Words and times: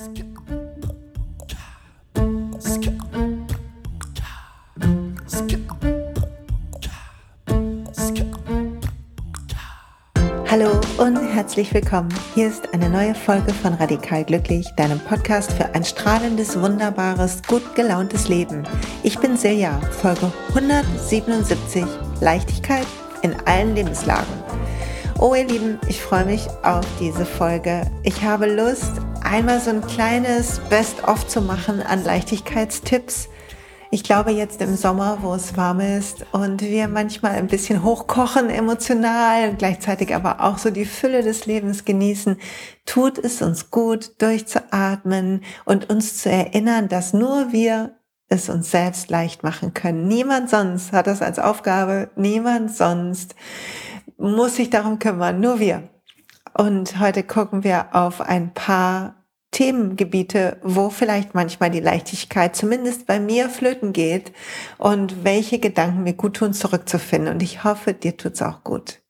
Hallo 0.00 0.08
und 10.96 11.16
herzlich 11.34 11.74
willkommen. 11.74 12.08
Hier 12.34 12.48
ist 12.48 12.72
eine 12.72 12.88
neue 12.88 13.14
Folge 13.14 13.52
von 13.52 13.74
Radikal 13.74 14.24
Glücklich, 14.24 14.66
deinem 14.78 14.98
Podcast 15.00 15.52
für 15.52 15.66
ein 15.74 15.84
strahlendes, 15.84 16.58
wunderbares, 16.58 17.42
gut 17.46 17.74
gelauntes 17.74 18.28
Leben. 18.28 18.62
Ich 19.02 19.18
bin 19.18 19.36
Silja, 19.36 19.78
Folge 20.00 20.32
177, 20.54 21.84
Leichtigkeit 22.22 22.86
in 23.20 23.34
allen 23.44 23.74
Lebenslagen. 23.74 24.32
Oh 25.18 25.34
ihr 25.34 25.46
Lieben, 25.46 25.78
ich 25.88 26.00
freue 26.00 26.24
mich 26.24 26.48
auf 26.62 26.86
diese 26.98 27.26
Folge. 27.26 27.82
Ich 28.02 28.22
habe 28.24 28.46
Lust, 28.46 28.92
einmal 29.30 29.60
so 29.60 29.70
ein 29.70 29.86
kleines 29.86 30.60
Best-of 30.68 31.26
zu 31.26 31.40
machen 31.40 31.80
an 31.82 32.04
Leichtigkeitstipps 32.04 33.28
ich 33.92 34.04
glaube 34.04 34.30
jetzt 34.30 34.62
im 34.62 34.76
Sommer, 34.76 35.18
wo 35.22 35.34
es 35.34 35.56
warm 35.56 35.80
ist 35.80 36.24
und 36.30 36.62
wir 36.62 36.86
manchmal 36.86 37.32
ein 37.32 37.48
bisschen 37.48 37.82
hochkochen 37.82 38.48
emotional, 38.48 39.56
gleichzeitig 39.56 40.14
aber 40.14 40.40
auch 40.42 40.58
so 40.58 40.70
die 40.70 40.84
Fülle 40.84 41.24
des 41.24 41.46
Lebens 41.46 41.84
genießen, 41.84 42.36
tut 42.86 43.18
es 43.18 43.42
uns 43.42 43.72
gut, 43.72 44.22
durchzuatmen 44.22 45.42
und 45.64 45.90
uns 45.90 46.18
zu 46.18 46.30
erinnern, 46.30 46.86
dass 46.86 47.12
nur 47.12 47.50
wir 47.50 47.96
es 48.28 48.48
uns 48.48 48.70
selbst 48.70 49.10
leicht 49.10 49.42
machen 49.42 49.74
können. 49.74 50.06
Niemand 50.06 50.50
sonst 50.50 50.92
hat 50.92 51.08
das 51.08 51.20
als 51.20 51.40
Aufgabe, 51.40 52.10
niemand 52.14 52.72
sonst 52.72 53.34
muss 54.16 54.54
sich 54.54 54.70
darum 54.70 55.00
kümmern, 55.00 55.40
nur 55.40 55.58
wir. 55.58 55.88
Und 56.56 57.00
heute 57.00 57.24
gucken 57.24 57.64
wir 57.64 57.88
auf 57.90 58.20
ein 58.20 58.54
paar 58.54 59.19
Themengebiete, 59.50 60.58
wo 60.62 60.90
vielleicht 60.90 61.34
manchmal 61.34 61.70
die 61.70 61.80
Leichtigkeit 61.80 62.54
zumindest 62.54 63.06
bei 63.06 63.18
mir 63.18 63.48
flöten 63.48 63.92
geht 63.92 64.32
und 64.78 65.24
welche 65.24 65.58
Gedanken 65.58 66.04
mir 66.04 66.14
gut 66.14 66.36
tun, 66.36 66.52
zurückzufinden. 66.52 67.34
Und 67.34 67.42
ich 67.42 67.64
hoffe, 67.64 67.92
dir 67.92 68.16
tut's 68.16 68.42
auch 68.42 68.62
gut. 68.62 69.00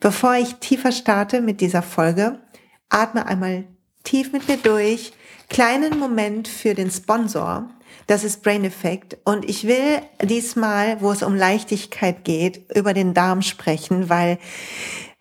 Bevor 0.00 0.34
ich 0.34 0.54
tiefer 0.56 0.92
starte 0.92 1.42
mit 1.42 1.60
dieser 1.60 1.82
Folge, 1.82 2.40
atme 2.88 3.26
einmal 3.26 3.64
tief 4.02 4.32
mit 4.32 4.48
mir 4.48 4.56
durch. 4.56 5.12
Kleinen 5.50 5.98
Moment 5.98 6.48
für 6.48 6.74
den 6.74 6.90
Sponsor. 6.90 7.68
Das 8.06 8.24
ist 8.24 8.42
Brain 8.42 8.64
Effect. 8.64 9.18
Und 9.24 9.48
ich 9.48 9.66
will 9.66 10.00
diesmal, 10.22 11.00
wo 11.00 11.12
es 11.12 11.22
um 11.22 11.34
Leichtigkeit 11.34 12.24
geht, 12.24 12.70
über 12.74 12.94
den 12.94 13.14
Darm 13.14 13.42
sprechen, 13.42 14.08
weil 14.08 14.38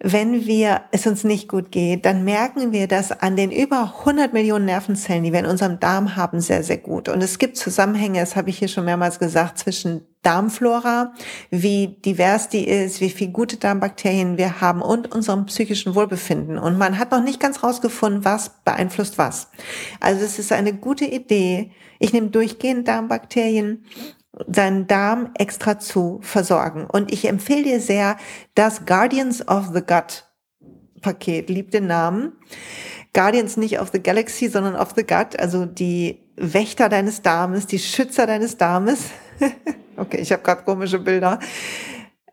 wenn 0.02 0.45
wir 0.45 0.81
es 0.92 1.05
uns 1.05 1.25
nicht 1.25 1.50
gut 1.50 1.72
geht, 1.72 2.05
dann 2.05 2.23
merken 2.23 2.72
wir 2.72 2.88
das 2.88 3.11
an 3.11 3.36
den 3.36 3.52
über 3.52 3.95
100 4.00 4.31
Millionen 4.31 4.66
Nervenzellen, 4.66 5.23
die 5.23 5.33
wir 5.33 5.39
in 5.39 5.45
unserem 5.45 5.80
Darm 5.80 6.16
haben, 6.16 6.39
sehr, 6.39 6.64
sehr 6.64 6.78
gut. 6.78 7.09
Und 7.09 7.22
es 7.22 7.38
gibt 7.38 7.58
Zusammenhänge, 7.58 8.22
das 8.22 8.38
habe 8.38 8.50
ich 8.50 8.59
hier 8.59 8.69
schon 8.69 8.86
mehrmals 8.86 9.19
gesagt, 9.19 9.59
zwischen 9.59 10.02
Darmflora, 10.22 11.14
wie 11.50 11.97
divers 12.06 12.47
die 12.47 12.66
ist, 12.67 13.02
wie 13.02 13.09
viel 13.09 13.30
gute 13.30 13.58
Darmbakterien 13.58 14.38
wir 14.38 14.61
haben 14.61 14.81
und 14.81 15.14
unserem 15.14 15.45
psychischen 15.45 15.95
Wohlbefinden. 15.95 16.58
Und 16.58 16.78
man 16.78 16.97
hat 16.97 17.11
noch 17.11 17.23
nicht 17.23 17.39
ganz 17.41 17.61
rausgefunden, 17.61 18.23
was 18.23 18.52
beeinflusst 18.63 19.17
was. 19.17 19.50
Also 20.00 20.23
es 20.23 20.39
ist 20.39 20.53
eine 20.53 20.73
gute 20.73 21.06
Idee. 21.06 21.72
Ich 22.00 22.13
nehme 22.13 22.30
durchgehend 22.30 22.88
Darmbakterien 22.88 23.84
seinen 24.47 24.88
Darm 24.88 25.31
extra 25.38 25.80
zu 25.80 26.19
versorgen. 26.22 26.85
Und 26.85 27.11
ich 27.11 27.27
empfehle 27.27 27.63
dir 27.63 27.80
sehr 27.80 28.17
das 28.55 28.85
Guardians 28.85 29.47
of 29.47 29.72
the 29.73 29.81
Gut 29.81 30.25
Paket, 31.02 31.49
liebt 31.49 31.73
den 31.73 31.88
Namen. 31.88 32.33
Guardians 33.13 33.57
nicht 33.57 33.80
of 33.80 33.89
the 33.91 34.02
Galaxy, 34.02 34.50
sondern 34.50 34.75
of 34.75 34.94
the 34.95 35.03
Gut, 35.03 35.39
also 35.39 35.66
die 35.66 36.19
Wächter 36.35 36.89
deines 36.89 37.22
Darmes, 37.22 37.66
die 37.67 37.80
Schützer 37.80 38.27
deines 38.27 38.57
Darmes. 38.57 39.05
okay, 39.97 40.17
ich 40.17 40.31
habe 40.31 40.44
gerade 40.44 40.63
komische 40.63 41.00
Bilder. 41.00 41.39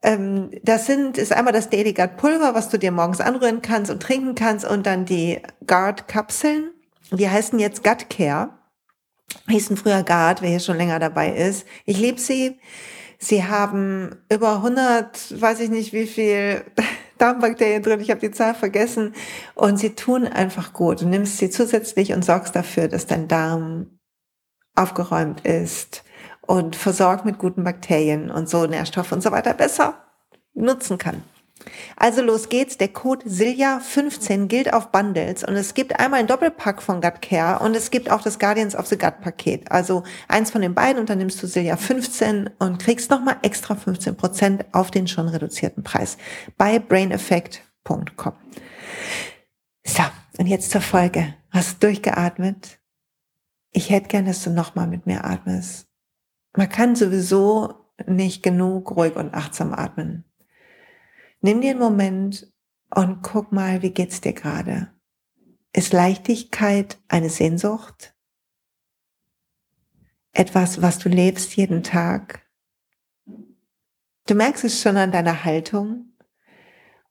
Ähm, 0.03 0.51
das 0.63 0.87
sind 0.87 1.17
ist 1.17 1.33
einmal 1.33 1.53
das 1.53 1.71
Daily 1.71 1.93
Gut 1.93 2.17
Pulver, 2.17 2.55
was 2.55 2.69
du 2.69 2.79
dir 2.79 2.93
morgens 2.93 3.21
anrühren 3.21 3.63
kannst 3.63 3.91
und 3.91 4.03
trinken 4.03 4.35
kannst, 4.35 4.67
und 4.67 4.87
dann 4.87 5.07
die 5.07 5.41
Guard 5.67 6.09
Kapseln. 6.09 6.71
Die 7.11 7.29
heißen 7.29 7.59
jetzt 7.59 7.83
Gut 7.83 8.11
Care 8.11 8.51
hießen 9.49 9.77
früher 9.77 10.03
Guard, 10.03 10.43
wer 10.43 10.51
hier 10.51 10.61
schon 10.61 10.77
länger 10.77 10.99
dabei 10.99 11.33
ist. 11.33 11.67
Ich 11.85 11.99
liebe 11.99 12.21
sie. 12.21 12.59
Sie 13.19 13.45
haben 13.45 14.17
über 14.31 14.57
100, 14.57 15.41
weiß 15.41 15.61
ich 15.61 15.71
nicht 15.71 15.93
wie 15.93 16.07
viel 16.07 16.65
Darmbakterien 17.19 17.83
drin, 17.83 18.01
ich 18.01 18.11
habe 18.11 18.21
die 18.21 18.31
Zahl 18.31 18.55
vergessen. 18.55 19.15
Und 19.55 19.79
sie 19.79 19.95
tun 19.95 20.27
einfach 20.27 20.73
gut. 20.73 21.01
Du 21.01 21.07
nimmst 21.07 21.39
sie 21.39 21.51
zusätzlich 21.51 22.13
und 22.13 22.25
sorgst 22.25 22.55
dafür, 22.55 22.89
dass 22.89 23.07
dein 23.07 23.29
Darm 23.29 23.99
aufgeräumt 24.75 25.41
ist 25.41 26.05
und 26.43 26.77
versorgt 26.77 27.25
mit 27.25 27.39
guten 27.39 27.65
Bakterien 27.65 28.31
und 28.31 28.49
so 28.49 28.67
Nährstoffe 28.67 29.13
und 29.13 29.23
so 29.23 29.33
weiter 29.33 29.55
besser 29.55 29.95
nutzen 30.55 30.99
kann. 30.99 31.23
Also 31.97 32.23
los 32.23 32.49
geht's. 32.49 32.79
Der 32.79 32.89
Code 32.89 33.27
Silja15 33.27 34.47
gilt 34.47 34.73
auf 34.73 34.93
Bundles 34.93 35.45
und 35.45 35.55
es 35.55 35.75
gibt 35.75 35.99
einmal 35.99 36.21
ein 36.21 36.27
Doppelpack 36.27 36.83
von 36.83 37.01
Gut 37.01 37.23
Care 37.23 37.63
und 37.63 37.77
es 37.77 37.91
gibt 37.91 38.11
auch 38.11 38.23
das 38.23 38.39
Guardians 38.39 38.77
of 38.77 38.87
the 38.87 38.99
Gut 38.99 39.21
Paket. 39.21 39.71
Also 39.71 40.03
eins 40.29 40.51
von 40.51 40.63
den 40.63 40.75
beiden 40.75 41.01
und 41.01 41.11
dann 41.11 41.19
nimmst 41.19 41.43
du 41.43 41.47
Silja15 41.47 42.51
und 42.59 42.79
kriegst 42.79 43.11
nochmal 43.11 43.37
extra 43.43 43.75
15% 43.75 44.65
auf 44.73 44.91
den 44.91 45.09
schon 45.09 45.29
reduzierten 45.29 45.83
Preis 45.83 46.17
bei 46.57 46.79
braineffect.com. 46.79 48.33
So, 49.85 50.03
und 50.39 50.47
jetzt 50.47 50.71
zur 50.71 50.81
Folge. 50.81 51.35
Hast 51.51 51.83
du 51.83 51.87
durchgeatmet? 51.87 52.79
Ich 53.73 53.91
hätte 53.91 54.09
gern, 54.09 54.27
dass 54.27 54.43
du 54.43 54.51
nochmal 54.51 54.87
mit 54.87 55.07
mir 55.07 55.25
atmest. 55.25 55.87
Man 56.57 56.69
kann 56.69 56.97
sowieso 56.97 57.75
nicht 58.07 58.43
genug 58.43 58.97
ruhig 58.97 59.17
und 59.17 59.35
achtsam 59.35 59.73
atmen. 59.73 60.25
Nimm 61.47 61.61
dir 61.61 61.71
einen 61.71 61.79
Moment 61.79 62.53
und 62.93 63.23
guck 63.23 63.53
mal, 63.53 63.81
wie 63.81 63.93
geht's 63.93 64.21
dir 64.21 64.33
gerade? 64.33 64.91
Ist 65.73 65.93
Leichtigkeit 65.93 66.99
eine 67.07 67.31
Sehnsucht? 67.31 68.17
Etwas, 70.33 70.83
was 70.83 70.99
du 70.99 71.09
lebst 71.09 71.55
jeden 71.55 71.85
Tag? 71.85 72.45
Du 74.27 74.35
merkst 74.35 74.65
es 74.65 74.83
schon 74.83 74.97
an 74.97 75.13
deiner 75.13 75.45
Haltung, 75.45 76.17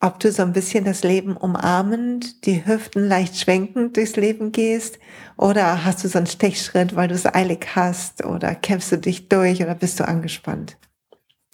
ob 0.01 0.19
du 0.19 0.29
so 0.33 0.41
ein 0.41 0.51
bisschen 0.51 0.83
das 0.83 1.03
Leben 1.03 1.37
umarmend, 1.37 2.45
die 2.45 2.65
Hüften 2.65 3.07
leicht 3.07 3.37
schwenkend 3.37 3.95
durchs 3.95 4.17
Leben 4.17 4.51
gehst 4.51 4.99
oder 5.37 5.85
hast 5.85 6.03
du 6.03 6.09
so 6.09 6.17
einen 6.17 6.27
Stechschritt, 6.27 6.93
weil 6.97 7.07
du 7.07 7.15
es 7.15 7.25
eilig 7.25 7.73
hast 7.73 8.25
oder 8.25 8.53
kämpfst 8.53 8.91
du 8.91 8.97
dich 8.97 9.29
durch 9.29 9.63
oder 9.63 9.75
bist 9.75 9.97
du 10.01 10.05
angespannt? 10.05 10.77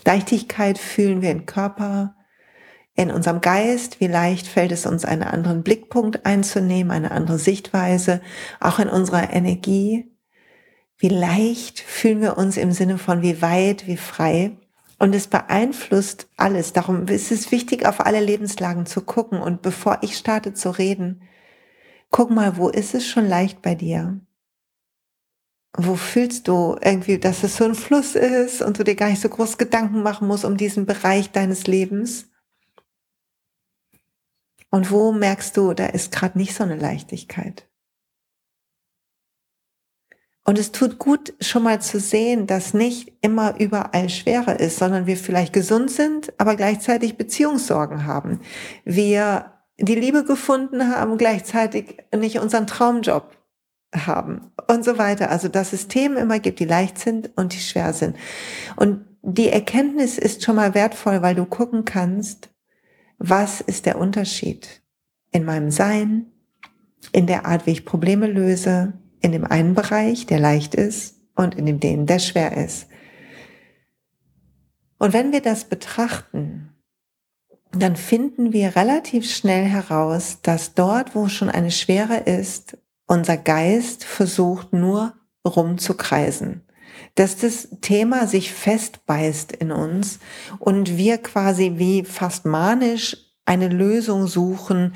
Leichtigkeit 0.04 0.80
fühlen 0.80 1.22
wir 1.22 1.30
im 1.30 1.46
Körper, 1.46 2.16
in 2.96 3.12
unserem 3.12 3.42
Geist, 3.42 4.00
wie 4.00 4.08
leicht 4.08 4.48
fällt 4.48 4.72
es 4.72 4.86
uns, 4.86 5.06
einen 5.06 5.24
anderen 5.24 5.64
Blickpunkt 5.64 6.26
einzunehmen, 6.26 6.92
eine 6.92 7.12
andere 7.12 7.40
Sichtweise, 7.40 8.22
auch 8.60 8.80
in 8.80 8.90
unserer 8.90 9.32
Energie. 9.32 10.12
Wie 10.98 11.10
leicht 11.10 11.80
fühlen 11.80 12.22
wir 12.22 12.38
uns 12.38 12.58
im 12.58 12.72
Sinne 12.74 12.98
von 12.98 13.22
wie 13.22 13.42
weit, 13.42 13.88
wie 13.88 13.98
frei. 13.98 14.58
Und 15.00 15.16
es 15.16 15.28
beeinflusst 15.28 16.28
alles. 16.38 16.74
Darum 16.74 17.08
ist 17.08 17.32
es 17.32 17.52
wichtig, 17.52 17.88
auf 17.88 18.06
alle 18.06 18.20
Lebenslagen 18.20 18.86
zu 18.86 19.02
gucken. 19.02 19.42
Und 19.42 19.64
bevor 19.64 20.00
ich 20.02 20.16
starte 20.16 20.54
zu 20.54 20.70
reden, 20.70 21.24
guck 22.12 22.30
mal, 22.30 22.58
wo 22.58 22.70
ist 22.70 22.94
es 22.94 23.08
schon 23.08 23.28
leicht 23.28 23.64
bei 23.64 23.74
dir? 23.74 24.20
Wo 25.76 25.96
fühlst 25.96 26.48
du 26.48 26.78
irgendwie, 26.84 27.18
dass 27.18 27.44
es 27.44 27.56
so 27.56 27.64
ein 27.64 27.74
Fluss 27.74 28.16
ist 28.16 28.62
und 28.62 28.78
du 28.78 28.84
dir 28.84 28.96
gar 28.96 29.10
nicht 29.10 29.22
so 29.22 29.30
groß 29.30 29.58
Gedanken 29.58 30.04
machen 30.04 30.28
musst 30.28 30.46
um 30.46 30.58
diesen 30.58 30.86
Bereich 30.86 31.32
deines 31.32 31.66
Lebens? 31.66 32.31
Und 34.72 34.90
wo 34.90 35.12
merkst 35.12 35.56
du, 35.56 35.74
da 35.74 35.86
ist 35.86 36.12
gerade 36.12 36.38
nicht 36.38 36.56
so 36.56 36.64
eine 36.64 36.78
Leichtigkeit? 36.78 37.68
Und 40.44 40.58
es 40.58 40.72
tut 40.72 40.98
gut, 40.98 41.34
schon 41.40 41.64
mal 41.64 41.82
zu 41.82 42.00
sehen, 42.00 42.48
dass 42.48 42.74
nicht 42.74 43.14
immer 43.22 43.60
überall 43.60 44.10
Schwere 44.10 44.54
ist, 44.54 44.80
sondern 44.80 45.06
wir 45.06 45.18
vielleicht 45.18 45.54
gesund 45.54 45.92
sind, 45.92 46.34
aber 46.40 46.56
gleichzeitig 46.56 47.16
Beziehungssorgen 47.16 48.06
haben. 48.06 48.40
Wir 48.84 49.54
die 49.78 49.96
Liebe 49.96 50.24
gefunden 50.24 50.90
haben, 50.90 51.18
gleichzeitig 51.18 51.98
nicht 52.16 52.40
unseren 52.40 52.68
Traumjob 52.68 53.36
haben 53.96 54.52
und 54.68 54.84
so 54.84 54.98
weiter. 54.98 55.30
Also 55.30 55.48
dass 55.48 55.74
es 55.74 55.88
Themen 55.88 56.18
immer 56.18 56.40
gibt, 56.40 56.60
die 56.60 56.66
leicht 56.66 56.98
sind 56.98 57.32
und 57.36 57.54
die 57.54 57.60
schwer 57.60 57.94
sind. 57.94 58.16
Und 58.76 59.06
die 59.22 59.50
Erkenntnis 59.50 60.18
ist 60.18 60.44
schon 60.44 60.56
mal 60.56 60.74
wertvoll, 60.74 61.22
weil 61.22 61.36
du 61.36 61.46
gucken 61.46 61.86
kannst, 61.86 62.50
was 63.24 63.62
ist 63.62 63.86
der 63.86 64.00
Unterschied 64.00 64.82
in 65.32 65.46
meinem 65.46 65.70
Sein, 65.70 66.26
in 67.12 67.28
der 67.28 67.46
Art, 67.46 67.66
wie 67.66 67.72
ich 67.72 67.86
Probleme 67.86 68.28
löse, 68.28 68.94
in 69.22 69.32
dem 69.32 69.46
einen 69.46 69.76
Bereich, 69.76 70.26
der 70.26 70.40
leicht 70.40 70.76
ist, 70.76 71.16
und 71.36 71.56
in 71.56 71.66
dem 71.66 71.80
den, 71.80 72.06
der 72.06 72.20
schwer 72.20 72.58
ist. 72.58 72.88
Und 74.98 75.14
wenn 75.14 75.32
wir 75.32 75.42
das 75.42 75.66
betrachten, 75.66 76.70
dann 77.72 77.96
finden 77.96 78.54
wir 78.54 78.76
relativ 78.76 79.32
schnell 79.32 79.66
heraus, 79.66 80.40
dass 80.42 80.74
dort, 80.74 81.16
wo 81.16 81.30
schon 81.30 81.50
eine 81.50 81.72
Schwere 81.72 82.18
ist 82.18 82.78
unser 83.08 83.36
Geist 83.36 84.06
versucht 84.06 84.72
nur 84.72 85.14
rumzukreisen. 85.46 86.64
Dass 87.16 87.38
das 87.38 87.70
Thema 87.82 88.28
sich 88.28 88.54
festbeißt 88.54 89.52
in 89.52 89.72
uns 89.72 90.20
und 90.60 90.98
wir 90.98 91.18
quasi 91.18 91.74
wie 91.76 92.04
fast 92.04 92.46
manisch 92.46 93.18
eine 93.46 93.68
Lösung 93.68 94.28
suchen, 94.28 94.94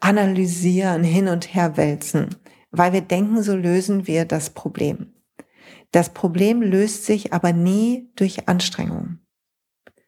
analysieren, 0.00 1.02
hin 1.02 1.28
und 1.28 1.54
her 1.54 1.76
wälzen, 1.76 2.36
weil 2.70 2.92
wir 2.92 3.00
denken, 3.00 3.42
so 3.42 3.56
lösen 3.56 4.06
wir 4.06 4.24
das 4.24 4.50
Problem. 4.50 5.14
Das 5.92 6.10
Problem 6.10 6.62
löst 6.62 7.06
sich 7.06 7.32
aber 7.32 7.52
nie 7.52 8.10
durch 8.16 8.48
Anstrengung, 8.48 9.18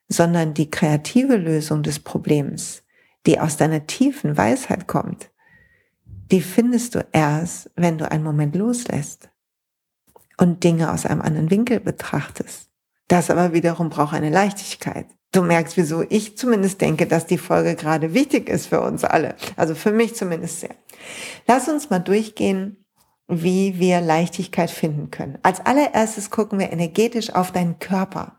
sondern 0.08 0.54
die 0.54 0.70
kreative 0.70 1.37
Lösung 1.37 1.82
des 1.82 1.99
Problems, 1.99 2.84
die 3.26 3.40
aus 3.40 3.56
deiner 3.56 3.87
tiefen 3.87 4.37
Weisheit 4.37 4.87
kommt, 4.87 5.31
die 6.31 6.40
findest 6.40 6.94
du 6.94 7.06
erst, 7.12 7.70
wenn 7.75 7.99
du 7.99 8.11
einen 8.11 8.25
Moment 8.25 8.54
loslässt 8.54 9.31
und 10.38 10.64
Dinge 10.64 10.93
aus 10.93 11.05
einem 11.05 11.20
anderen 11.20 11.50
Winkel 11.50 11.81
betrachtest. 11.81 12.69
Das 13.08 13.31
aber 13.31 13.52
wiederum 13.52 13.90
braucht 13.90 14.14
eine 14.14 14.31
Leichtigkeit. 14.31 15.06
Du 15.32 15.43
merkst, 15.43 15.76
wieso 15.76 16.02
ich 16.08 16.38
zumindest 16.38 16.81
denke, 16.81 17.06
dass 17.06 17.26
die 17.26 17.38
Folge 17.38 17.75
gerade 17.75 18.14
wichtig 18.14 18.49
ist 18.49 18.67
für 18.67 18.81
uns 18.81 19.05
alle. 19.05 19.35
Also 19.56 19.75
für 19.75 19.93
mich 19.93 20.14
zumindest 20.14 20.61
sehr. 20.61 20.75
Lass 21.46 21.69
uns 21.69 21.90
mal 21.90 21.99
durchgehen, 21.99 22.85
wie 23.29 23.79
wir 23.79 24.00
Leichtigkeit 24.00 24.70
finden 24.70 25.11
können. 25.11 25.38
Als 25.43 25.61
allererstes 25.61 26.31
gucken 26.31 26.58
wir 26.58 26.73
energetisch 26.73 27.35
auf 27.35 27.52
deinen 27.52 27.79
Körper. 27.79 28.37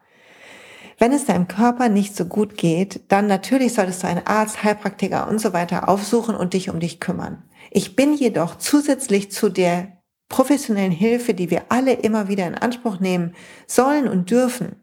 Wenn 0.98 1.14
es 1.14 1.26
deinem 1.26 1.48
Körper 1.48 1.90
nicht 1.90 2.16
so 2.16 2.26
gut 2.26 2.58
geht, 2.58 3.02
dann 3.08 3.28
natürlich 3.28 3.74
solltest 3.74 4.04
du 4.04 4.08
einen 4.08 4.26
Arzt, 4.26 4.64
Heilpraktiker 4.64 5.28
und 5.30 5.40
so 5.40 5.54
weiter 5.54 5.88
aufsuchen 5.88 6.36
und 6.36 6.54
dich 6.54 6.70
um 6.70 6.80
dich 6.80 7.00
kümmern. 7.00 7.44
Ich 7.72 7.96
bin 7.96 8.16
jedoch 8.16 8.58
zusätzlich 8.58 9.32
zu 9.32 9.50
der 9.50 9.99
professionellen 10.30 10.92
Hilfe, 10.92 11.34
die 11.34 11.50
wir 11.50 11.64
alle 11.70 11.94
immer 11.94 12.28
wieder 12.28 12.48
in 12.48 12.56
Anspruch 12.56 13.00
nehmen 13.00 13.36
sollen 13.68 14.08
und 14.08 14.30
dürfen 14.32 14.78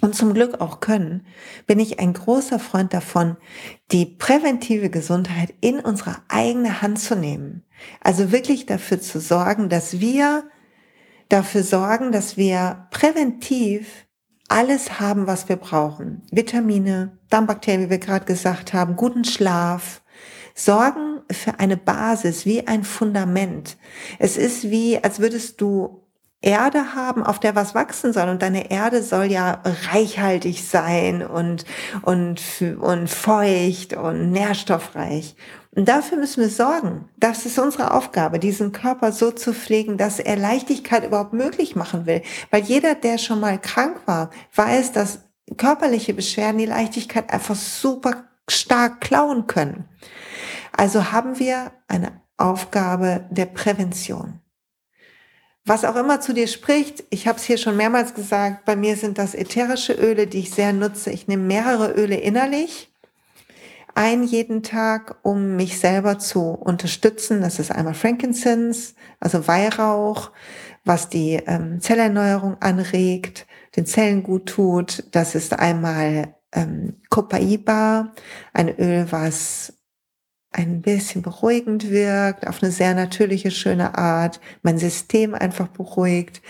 und 0.00 0.14
zum 0.14 0.32
Glück 0.32 0.60
auch 0.60 0.80
können, 0.80 1.26
bin 1.66 1.78
ich 1.78 2.00
ein 2.00 2.14
großer 2.14 2.58
Freund 2.58 2.94
davon, 2.94 3.36
die 3.92 4.06
präventive 4.06 4.88
Gesundheit 4.88 5.54
in 5.60 5.78
unsere 5.78 6.16
eigene 6.28 6.80
Hand 6.80 6.98
zu 6.98 7.16
nehmen. 7.16 7.64
Also 8.00 8.32
wirklich 8.32 8.64
dafür 8.66 9.00
zu 9.00 9.20
sorgen, 9.20 9.68
dass 9.68 10.00
wir 10.00 10.44
dafür 11.28 11.62
sorgen, 11.62 12.12
dass 12.12 12.36
wir 12.36 12.86
präventiv 12.90 14.06
alles 14.48 15.00
haben, 15.00 15.26
was 15.26 15.48
wir 15.48 15.56
brauchen. 15.56 16.22
Vitamine, 16.30 17.18
Darmbakterien, 17.28 17.86
wie 17.86 17.90
wir 17.90 17.98
gerade 17.98 18.24
gesagt 18.24 18.72
haben, 18.72 18.96
guten 18.96 19.24
Schlaf, 19.24 20.02
sorgen 20.54 21.20
für 21.30 21.58
eine 21.58 21.76
Basis, 21.76 22.46
wie 22.46 22.66
ein 22.66 22.84
Fundament. 22.84 23.76
Es 24.18 24.36
ist 24.36 24.70
wie, 24.70 25.02
als 25.02 25.18
würdest 25.18 25.60
du 25.60 26.04
Erde 26.44 26.94
haben, 26.94 27.24
auf 27.24 27.40
der 27.40 27.54
was 27.54 27.74
wachsen 27.74 28.12
soll. 28.12 28.28
Und 28.28 28.42
deine 28.42 28.70
Erde 28.70 29.02
soll 29.02 29.24
ja 29.24 29.62
reichhaltig 29.90 30.62
sein 30.62 31.26
und, 31.26 31.64
und, 32.02 32.40
und 32.80 33.08
feucht 33.08 33.94
und 33.94 34.30
nährstoffreich. 34.30 35.36
Und 35.74 35.88
dafür 35.88 36.18
müssen 36.18 36.42
wir 36.42 36.50
sorgen. 36.50 37.08
Das 37.16 37.46
ist 37.46 37.58
unsere 37.58 37.92
Aufgabe, 37.92 38.38
diesen 38.38 38.72
Körper 38.72 39.10
so 39.10 39.30
zu 39.30 39.52
pflegen, 39.52 39.96
dass 39.96 40.20
er 40.20 40.36
Leichtigkeit 40.36 41.04
überhaupt 41.04 41.32
möglich 41.32 41.74
machen 41.74 42.06
will. 42.06 42.22
Weil 42.50 42.62
jeder, 42.62 42.94
der 42.94 43.18
schon 43.18 43.40
mal 43.40 43.58
krank 43.58 44.02
war, 44.06 44.30
weiß, 44.54 44.92
dass 44.92 45.20
körperliche 45.56 46.14
Beschwerden 46.14 46.58
die 46.58 46.66
Leichtigkeit 46.66 47.32
einfach 47.32 47.56
super 47.56 48.24
stark 48.48 49.00
klauen 49.00 49.46
können. 49.46 49.88
Also 50.76 51.12
haben 51.12 51.38
wir 51.38 51.72
eine 51.88 52.20
Aufgabe 52.36 53.26
der 53.30 53.46
Prävention. 53.46 54.40
Was 55.64 55.84
auch 55.84 55.96
immer 55.96 56.20
zu 56.20 56.34
dir 56.34 56.46
spricht, 56.46 57.04
ich 57.08 57.26
habe 57.26 57.38
es 57.38 57.44
hier 57.44 57.56
schon 57.56 57.76
mehrmals 57.76 58.14
gesagt, 58.14 58.66
bei 58.66 58.76
mir 58.76 58.96
sind 58.96 59.16
das 59.16 59.34
ätherische 59.34 59.94
Öle, 59.94 60.26
die 60.26 60.40
ich 60.40 60.50
sehr 60.50 60.74
nutze. 60.74 61.10
Ich 61.10 61.26
nehme 61.26 61.44
mehrere 61.44 61.92
Öle 61.92 62.16
innerlich, 62.16 62.92
ein 63.94 64.24
jeden 64.24 64.62
Tag, 64.62 65.16
um 65.22 65.56
mich 65.56 65.78
selber 65.78 66.18
zu 66.18 66.50
unterstützen. 66.50 67.40
Das 67.40 67.58
ist 67.58 67.70
einmal 67.70 67.94
Frankincense, 67.94 68.94
also 69.20 69.46
Weihrauch, 69.46 70.32
was 70.84 71.08
die 71.08 71.40
ähm, 71.46 71.80
Zellerneuerung 71.80 72.60
anregt, 72.60 73.46
den 73.76 73.86
Zellen 73.86 74.22
gut 74.22 74.46
tut. 74.46 75.04
Das 75.12 75.34
ist 75.34 75.54
einmal 75.54 76.34
ähm, 76.52 77.00
Copaiba, 77.08 78.12
ein 78.52 78.68
Öl, 78.78 79.06
was 79.10 79.73
ein 80.54 80.82
bisschen 80.82 81.20
beruhigend 81.20 81.90
wirkt, 81.90 82.46
auf 82.46 82.62
eine 82.62 82.70
sehr 82.70 82.94
natürliche, 82.94 83.50
schöne 83.50 83.98
Art, 83.98 84.40
mein 84.62 84.78
System 84.78 85.34
einfach 85.34 85.66
beruhigt. 85.66 86.42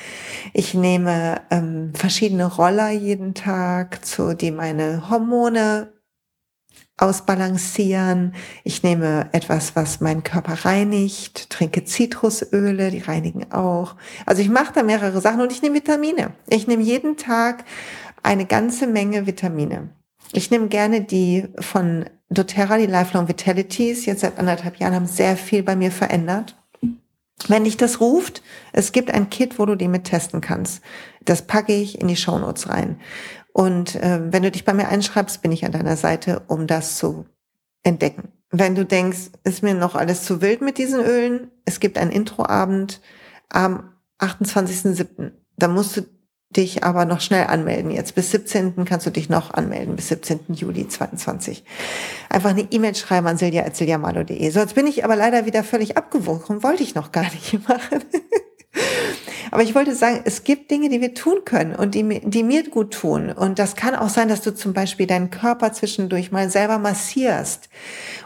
Ich 0.52 0.74
nehme 0.74 1.40
ähm, 1.50 1.92
verschiedene 1.94 2.44
Roller 2.44 2.90
jeden 2.90 3.32
Tag, 3.32 4.04
zu, 4.04 4.36
die 4.36 4.50
meine 4.50 5.08
Hormone 5.08 5.94
ausbalancieren. 6.98 8.34
Ich 8.62 8.82
nehme 8.82 9.30
etwas, 9.32 9.74
was 9.74 10.00
meinen 10.00 10.22
Körper 10.22 10.66
reinigt, 10.66 11.48
trinke 11.48 11.84
Zitrusöle, 11.84 12.90
die 12.90 13.00
reinigen 13.00 13.52
auch. 13.52 13.96
Also 14.26 14.42
ich 14.42 14.50
mache 14.50 14.74
da 14.74 14.82
mehrere 14.82 15.22
Sachen 15.22 15.40
und 15.40 15.50
ich 15.50 15.62
nehme 15.62 15.76
Vitamine. 15.76 16.34
Ich 16.50 16.66
nehme 16.66 16.82
jeden 16.82 17.16
Tag 17.16 17.64
eine 18.22 18.44
ganze 18.44 18.86
Menge 18.86 19.26
Vitamine. 19.26 19.88
Ich 20.32 20.50
nehme 20.50 20.68
gerne 20.68 21.00
die 21.00 21.48
von 21.58 22.04
doTERRA, 22.30 22.78
die 22.78 22.86
Lifelong 22.86 23.28
Vitalities, 23.28 24.06
jetzt 24.06 24.20
seit 24.20 24.38
anderthalb 24.38 24.76
Jahren, 24.76 24.94
haben 24.94 25.06
sehr 25.06 25.36
viel 25.36 25.62
bei 25.62 25.76
mir 25.76 25.90
verändert. 25.90 26.56
Wenn 27.48 27.64
dich 27.64 27.76
das 27.76 28.00
ruft, 28.00 28.42
es 28.72 28.92
gibt 28.92 29.12
ein 29.12 29.28
Kit, 29.28 29.58
wo 29.58 29.66
du 29.66 29.74
die 29.74 29.88
mit 29.88 30.04
testen 30.04 30.40
kannst. 30.40 30.82
Das 31.24 31.42
packe 31.42 31.74
ich 31.74 32.00
in 32.00 32.08
die 32.08 32.16
Shownotes 32.16 32.68
rein. 32.68 33.00
Und 33.52 33.96
äh, 33.96 34.20
wenn 34.32 34.42
du 34.42 34.50
dich 34.50 34.64
bei 34.64 34.74
mir 34.74 34.88
einschreibst, 34.88 35.42
bin 35.42 35.52
ich 35.52 35.64
an 35.64 35.72
deiner 35.72 35.96
Seite, 35.96 36.42
um 36.48 36.66
das 36.66 36.96
zu 36.96 37.26
entdecken. 37.82 38.32
Wenn 38.50 38.74
du 38.74 38.84
denkst, 38.84 39.30
ist 39.42 39.62
mir 39.62 39.74
noch 39.74 39.94
alles 39.94 40.24
zu 40.24 40.40
wild 40.40 40.60
mit 40.60 40.78
diesen 40.78 41.00
Ölen, 41.00 41.50
es 41.64 41.80
gibt 41.80 41.98
einen 41.98 42.12
Introabend 42.12 43.00
am 43.48 43.92
28.07. 44.20 45.32
Da 45.56 45.68
musst 45.68 45.96
du 45.96 46.02
dich 46.56 46.84
aber 46.84 47.04
noch 47.04 47.20
schnell 47.20 47.46
anmelden. 47.46 47.90
Jetzt 47.90 48.14
bis 48.14 48.30
17. 48.30 48.84
kannst 48.84 49.06
du 49.06 49.10
dich 49.10 49.28
noch 49.28 49.52
anmelden, 49.52 49.96
bis 49.96 50.08
17. 50.08 50.40
Juli 50.48 50.88
22. 50.88 51.64
Einfach 52.28 52.50
eine 52.50 52.66
E-Mail 52.70 52.94
schreiben 52.94 53.26
an 53.26 53.36
silja.siljamalo.de. 53.36 54.50
So, 54.50 54.60
jetzt 54.60 54.74
bin 54.74 54.86
ich 54.86 55.04
aber 55.04 55.16
leider 55.16 55.46
wieder 55.46 55.64
völlig 55.64 55.96
abgewogen. 55.96 56.62
Wollte 56.62 56.82
ich 56.82 56.94
noch 56.94 57.12
gar 57.12 57.24
nicht 57.24 57.58
machen. 57.68 58.04
Aber 59.54 59.62
ich 59.62 59.76
wollte 59.76 59.94
sagen, 59.94 60.22
es 60.24 60.42
gibt 60.42 60.72
Dinge, 60.72 60.88
die 60.88 61.00
wir 61.00 61.14
tun 61.14 61.44
können 61.44 61.76
und 61.76 61.94
die, 61.94 62.20
die 62.24 62.42
mir 62.42 62.68
gut 62.68 62.92
tun. 62.92 63.30
Und 63.30 63.60
das 63.60 63.76
kann 63.76 63.94
auch 63.94 64.08
sein, 64.08 64.26
dass 64.26 64.40
du 64.40 64.52
zum 64.52 64.72
Beispiel 64.72 65.06
deinen 65.06 65.30
Körper 65.30 65.72
zwischendurch 65.72 66.32
mal 66.32 66.50
selber 66.50 66.78
massierst 66.78 67.68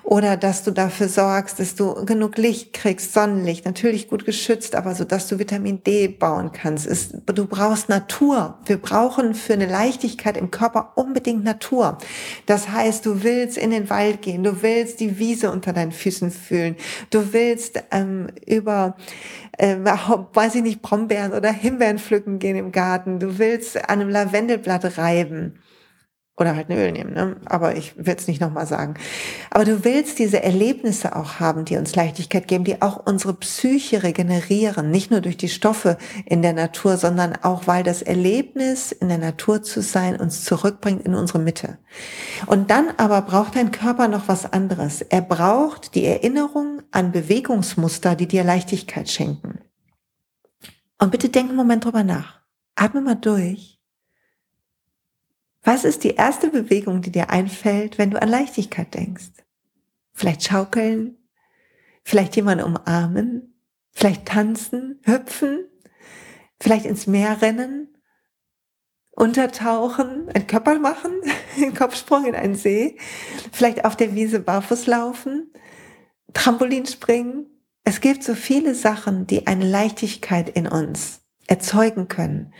oder 0.04 0.38
dass 0.38 0.64
du 0.64 0.70
dafür 0.70 1.06
sorgst, 1.06 1.60
dass 1.60 1.74
du 1.74 2.06
genug 2.06 2.38
Licht 2.38 2.72
kriegst, 2.72 3.12
Sonnenlicht, 3.12 3.66
natürlich 3.66 4.08
gut 4.08 4.24
geschützt, 4.24 4.74
aber 4.74 4.94
so, 4.94 5.04
dass 5.04 5.28
du 5.28 5.38
Vitamin 5.38 5.82
D 5.84 6.08
bauen 6.08 6.52
kannst. 6.52 6.86
Ist, 6.86 7.16
du 7.26 7.44
brauchst 7.44 7.90
Natur. 7.90 8.56
Wir 8.64 8.78
brauchen 8.78 9.34
für 9.34 9.52
eine 9.52 9.66
Leichtigkeit 9.66 10.38
im 10.38 10.50
Körper 10.50 10.92
unbedingt 10.94 11.44
Natur. 11.44 11.98
Das 12.46 12.70
heißt, 12.70 13.04
du 13.04 13.22
willst 13.22 13.58
in 13.58 13.70
den 13.70 13.90
Wald 13.90 14.22
gehen, 14.22 14.44
du 14.44 14.62
willst 14.62 14.98
die 15.00 15.18
Wiese 15.18 15.50
unter 15.50 15.74
deinen 15.74 15.92
Füßen 15.92 16.30
fühlen, 16.30 16.76
du 17.10 17.34
willst 17.34 17.82
ähm, 17.90 18.28
über 18.46 18.96
äh, 19.58 19.76
weiß 19.84 20.54
ich 20.54 20.62
nicht, 20.62 20.82
Brombeeren 20.82 21.17
oder 21.26 21.52
Himbeeren 21.52 21.98
pflücken 21.98 22.38
gehen 22.38 22.56
im 22.56 22.72
Garten. 22.72 23.18
Du 23.18 23.38
willst 23.38 23.76
an 23.76 24.00
einem 24.00 24.10
Lavendelblatt 24.10 24.98
reiben. 24.98 25.58
Oder 26.38 26.54
halt 26.54 26.70
ein 26.70 26.78
Öl 26.78 26.92
nehmen, 26.92 27.14
ne? 27.14 27.36
aber 27.46 27.74
ich 27.74 27.96
will 27.96 28.14
es 28.16 28.28
nicht 28.28 28.40
nochmal 28.40 28.66
sagen. 28.66 28.94
Aber 29.50 29.64
du 29.64 29.84
willst 29.84 30.20
diese 30.20 30.40
Erlebnisse 30.40 31.16
auch 31.16 31.40
haben, 31.40 31.64
die 31.64 31.76
uns 31.76 31.96
Leichtigkeit 31.96 32.46
geben, 32.46 32.62
die 32.62 32.80
auch 32.80 33.04
unsere 33.04 33.34
Psyche 33.34 34.04
regenerieren, 34.04 34.88
nicht 34.92 35.10
nur 35.10 35.20
durch 35.20 35.36
die 35.36 35.48
Stoffe 35.48 35.98
in 36.26 36.42
der 36.42 36.52
Natur, 36.52 36.96
sondern 36.96 37.34
auch, 37.42 37.66
weil 37.66 37.82
das 37.82 38.02
Erlebnis, 38.02 38.92
in 38.92 39.08
der 39.08 39.18
Natur 39.18 39.64
zu 39.64 39.82
sein, 39.82 40.14
uns 40.14 40.44
zurückbringt 40.44 41.04
in 41.04 41.16
unsere 41.16 41.40
Mitte. 41.40 41.78
Und 42.46 42.70
dann 42.70 42.86
aber 42.98 43.22
braucht 43.22 43.56
dein 43.56 43.72
Körper 43.72 44.06
noch 44.06 44.28
was 44.28 44.52
anderes. 44.52 45.00
Er 45.00 45.22
braucht 45.22 45.96
die 45.96 46.04
Erinnerung 46.04 46.82
an 46.92 47.10
Bewegungsmuster, 47.10 48.14
die 48.14 48.28
dir 48.28 48.44
Leichtigkeit 48.44 49.10
schenken. 49.10 49.58
Und 50.98 51.10
bitte 51.10 51.28
denk 51.28 51.48
einen 51.48 51.56
Moment 51.56 51.84
drüber 51.84 52.04
nach. 52.04 52.40
Atme 52.74 53.00
mal 53.00 53.14
durch 53.14 53.78
was 55.62 55.84
ist 55.84 56.04
die 56.04 56.14
erste 56.14 56.48
Bewegung, 56.48 57.02
die 57.02 57.12
dir 57.12 57.28
einfällt, 57.28 57.98
wenn 57.98 58.10
du 58.10 58.22
an 58.22 58.30
Leichtigkeit 58.30 58.94
denkst? 58.94 59.30
Vielleicht 60.14 60.44
schaukeln, 60.44 61.18
vielleicht 62.04 62.36
jemanden 62.36 62.64
umarmen, 62.64 63.60
vielleicht 63.92 64.26
tanzen, 64.26 64.98
hüpfen, 65.04 65.68
vielleicht 66.58 66.86
ins 66.86 67.06
Meer 67.06 67.42
rennen, 67.42 67.94
untertauchen, 69.10 70.30
einen 70.30 70.46
Körper 70.46 70.78
machen, 70.78 71.12
einen 71.56 71.74
Kopfsprung 71.74 72.24
in 72.24 72.34
einen 72.34 72.54
See, 72.54 72.96
vielleicht 73.52 73.84
auf 73.84 73.94
der 73.94 74.14
Wiese 74.14 74.40
barfuß 74.40 74.86
laufen, 74.86 75.52
Trampolin 76.32 76.86
springen, 76.86 77.46
es 77.88 78.02
gibt 78.02 78.22
so 78.22 78.34
viele 78.34 78.74
Sachen, 78.74 79.26
die 79.26 79.46
eine 79.46 79.64
Leichtigkeit 79.64 80.50
in 80.50 80.66
uns 80.66 81.22
erzeugen 81.46 82.06
können, 82.06 82.52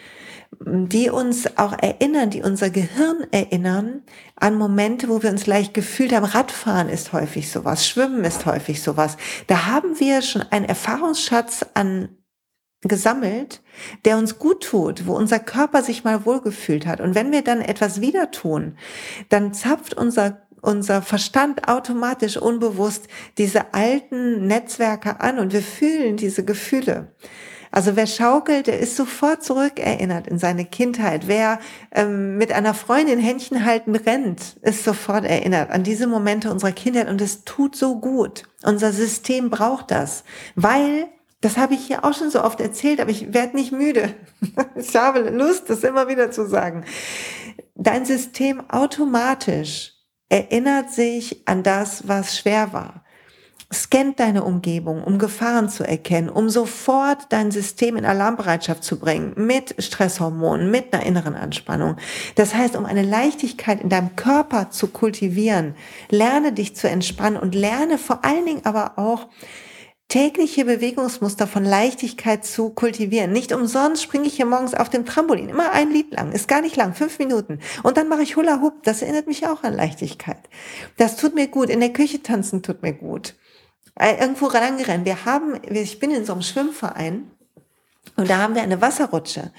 die 0.58 1.10
uns 1.10 1.58
auch 1.58 1.74
erinnern, 1.78 2.30
die 2.30 2.40
unser 2.40 2.70
Gehirn 2.70 3.26
erinnern 3.30 4.04
an 4.36 4.54
Momente, 4.54 5.10
wo 5.10 5.22
wir 5.22 5.28
uns 5.28 5.46
leicht 5.46 5.74
gefühlt 5.74 6.14
haben. 6.14 6.24
Radfahren 6.24 6.88
ist 6.88 7.12
häufig 7.12 7.50
sowas, 7.50 7.86
Schwimmen 7.86 8.24
ist 8.24 8.46
häufig 8.46 8.82
sowas. 8.82 9.18
Da 9.48 9.66
haben 9.66 10.00
wir 10.00 10.22
schon 10.22 10.40
einen 10.50 10.64
Erfahrungsschatz 10.64 11.66
an 11.74 12.08
gesammelt, 12.80 13.60
der 14.06 14.16
uns 14.16 14.38
gut 14.38 14.62
tut, 14.62 15.06
wo 15.06 15.12
unser 15.12 15.40
Körper 15.40 15.82
sich 15.82 16.04
mal 16.04 16.24
wohlgefühlt 16.24 16.86
hat. 16.86 17.02
Und 17.02 17.14
wenn 17.14 17.32
wir 17.32 17.42
dann 17.42 17.60
etwas 17.60 18.00
wieder 18.00 18.30
tun, 18.30 18.78
dann 19.28 19.52
zapft 19.52 19.92
unser 19.92 20.47
unser 20.62 21.02
Verstand 21.02 21.68
automatisch 21.68 22.36
unbewusst 22.36 23.08
diese 23.38 23.74
alten 23.74 24.46
Netzwerke 24.46 25.20
an 25.20 25.38
und 25.38 25.52
wir 25.52 25.62
fühlen 25.62 26.16
diese 26.16 26.44
Gefühle. 26.44 27.12
Also 27.70 27.96
wer 27.96 28.06
schaukelt, 28.06 28.66
der 28.66 28.78
ist 28.78 28.96
sofort 28.96 29.42
zurückerinnert 29.44 30.26
in 30.26 30.38
seine 30.38 30.64
Kindheit. 30.64 31.28
Wer 31.28 31.60
ähm, 31.92 32.38
mit 32.38 32.52
einer 32.52 32.74
Freundin 32.74 33.18
Händchen 33.18 33.64
halten 33.64 33.94
rennt, 33.94 34.56
ist 34.62 34.84
sofort 34.84 35.24
erinnert 35.24 35.70
an 35.70 35.82
diese 35.82 36.06
Momente 36.06 36.50
unserer 36.50 36.72
Kindheit 36.72 37.08
und 37.08 37.20
es 37.20 37.44
tut 37.44 37.76
so 37.76 38.00
gut. 38.00 38.44
Unser 38.64 38.92
System 38.92 39.50
braucht 39.50 39.90
das, 39.90 40.24
weil 40.54 41.08
das 41.40 41.56
habe 41.56 41.74
ich 41.74 41.86
hier 41.86 42.04
auch 42.04 42.14
schon 42.14 42.30
so 42.30 42.42
oft 42.42 42.60
erzählt, 42.60 43.00
aber 43.00 43.10
ich 43.10 43.32
werde 43.32 43.56
nicht 43.56 43.72
müde. 43.72 44.14
Ich 44.76 44.94
habe 44.94 45.30
Lust, 45.30 45.68
das 45.68 45.82
immer 45.82 46.08
wieder 46.08 46.30
zu 46.30 46.46
sagen. 46.46 46.84
Dein 47.74 48.04
System 48.04 48.68
automatisch 48.70 49.97
erinnert 50.28 50.90
sich 50.90 51.42
an 51.46 51.62
das, 51.62 52.06
was 52.06 52.38
schwer 52.38 52.72
war. 52.72 53.02
Scannt 53.72 54.18
deine 54.18 54.44
Umgebung, 54.44 55.04
um 55.04 55.18
Gefahren 55.18 55.68
zu 55.68 55.86
erkennen, 55.86 56.30
um 56.30 56.48
sofort 56.48 57.26
dein 57.28 57.50
System 57.50 57.96
in 57.96 58.06
Alarmbereitschaft 58.06 58.82
zu 58.82 58.98
bringen, 58.98 59.34
mit 59.36 59.74
Stresshormonen, 59.78 60.70
mit 60.70 60.94
einer 60.94 61.04
inneren 61.04 61.34
Anspannung. 61.34 61.96
Das 62.34 62.54
heißt, 62.54 62.76
um 62.76 62.86
eine 62.86 63.02
Leichtigkeit 63.02 63.82
in 63.82 63.90
deinem 63.90 64.16
Körper 64.16 64.70
zu 64.70 64.86
kultivieren, 64.86 65.74
lerne 66.08 66.54
dich 66.54 66.76
zu 66.76 66.88
entspannen 66.88 67.38
und 67.38 67.54
lerne 67.54 67.98
vor 67.98 68.24
allen 68.24 68.46
Dingen 68.46 68.64
aber 68.64 68.92
auch, 68.96 69.26
tägliche 70.08 70.64
Bewegungsmuster 70.64 71.46
von 71.46 71.64
Leichtigkeit 71.64 72.44
zu 72.44 72.70
kultivieren. 72.70 73.30
Nicht 73.30 73.52
umsonst 73.52 74.02
springe 74.02 74.26
ich 74.26 74.36
hier 74.36 74.46
morgens 74.46 74.74
auf 74.74 74.88
dem 74.88 75.04
Trampolin. 75.04 75.50
Immer 75.50 75.72
ein 75.72 75.90
Lied 75.90 76.12
lang. 76.12 76.32
Ist 76.32 76.48
gar 76.48 76.62
nicht 76.62 76.76
lang. 76.76 76.94
Fünf 76.94 77.18
Minuten. 77.18 77.60
Und 77.82 77.98
dann 77.98 78.08
mache 78.08 78.22
ich 78.22 78.36
Hula 78.36 78.60
Hoop. 78.62 78.82
Das 78.84 79.02
erinnert 79.02 79.26
mich 79.26 79.46
auch 79.46 79.62
an 79.64 79.74
Leichtigkeit. 79.74 80.48
Das 80.96 81.16
tut 81.16 81.34
mir 81.34 81.48
gut. 81.48 81.68
In 81.68 81.80
der 81.80 81.92
Küche 81.92 82.22
tanzen 82.22 82.62
tut 82.62 82.82
mir 82.82 82.94
gut. 82.94 83.34
Äh, 83.96 84.18
irgendwo 84.18 84.46
rangerennen. 84.46 85.04
Wir 85.04 85.26
haben, 85.26 85.60
ich 85.70 85.98
bin 85.98 86.10
in 86.10 86.24
so 86.24 86.32
einem 86.32 86.42
Schwimmverein. 86.42 87.30
Und 88.16 88.30
da 88.30 88.38
haben 88.38 88.54
wir 88.54 88.62
eine 88.62 88.80
Wasserrutsche. 88.80 89.52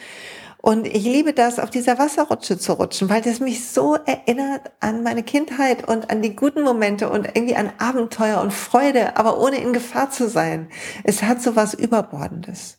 Und 0.61 0.85
ich 0.85 1.05
liebe 1.05 1.33
das, 1.33 1.57
auf 1.57 1.69
dieser 1.69 1.97
Wasserrutsche 1.97 2.57
zu 2.57 2.73
rutschen, 2.73 3.09
weil 3.09 3.21
das 3.21 3.39
mich 3.39 3.69
so 3.69 3.95
erinnert 3.95 4.71
an 4.81 5.03
meine 5.03 5.23
Kindheit 5.23 5.87
und 5.87 6.09
an 6.09 6.21
die 6.21 6.35
guten 6.35 6.63
Momente 6.63 7.09
und 7.09 7.27
irgendwie 7.27 7.55
an 7.55 7.71
Abenteuer 7.77 8.41
und 8.41 8.51
Freude, 8.51 9.15
aber 9.15 9.39
ohne 9.39 9.57
in 9.57 9.71
Gefahr 9.71 10.11
zu 10.11 10.27
sein. 10.27 10.69
Es 11.05 11.23
hat 11.23 11.41
so 11.41 11.55
was 11.55 11.73
Überbordendes. 11.73 12.77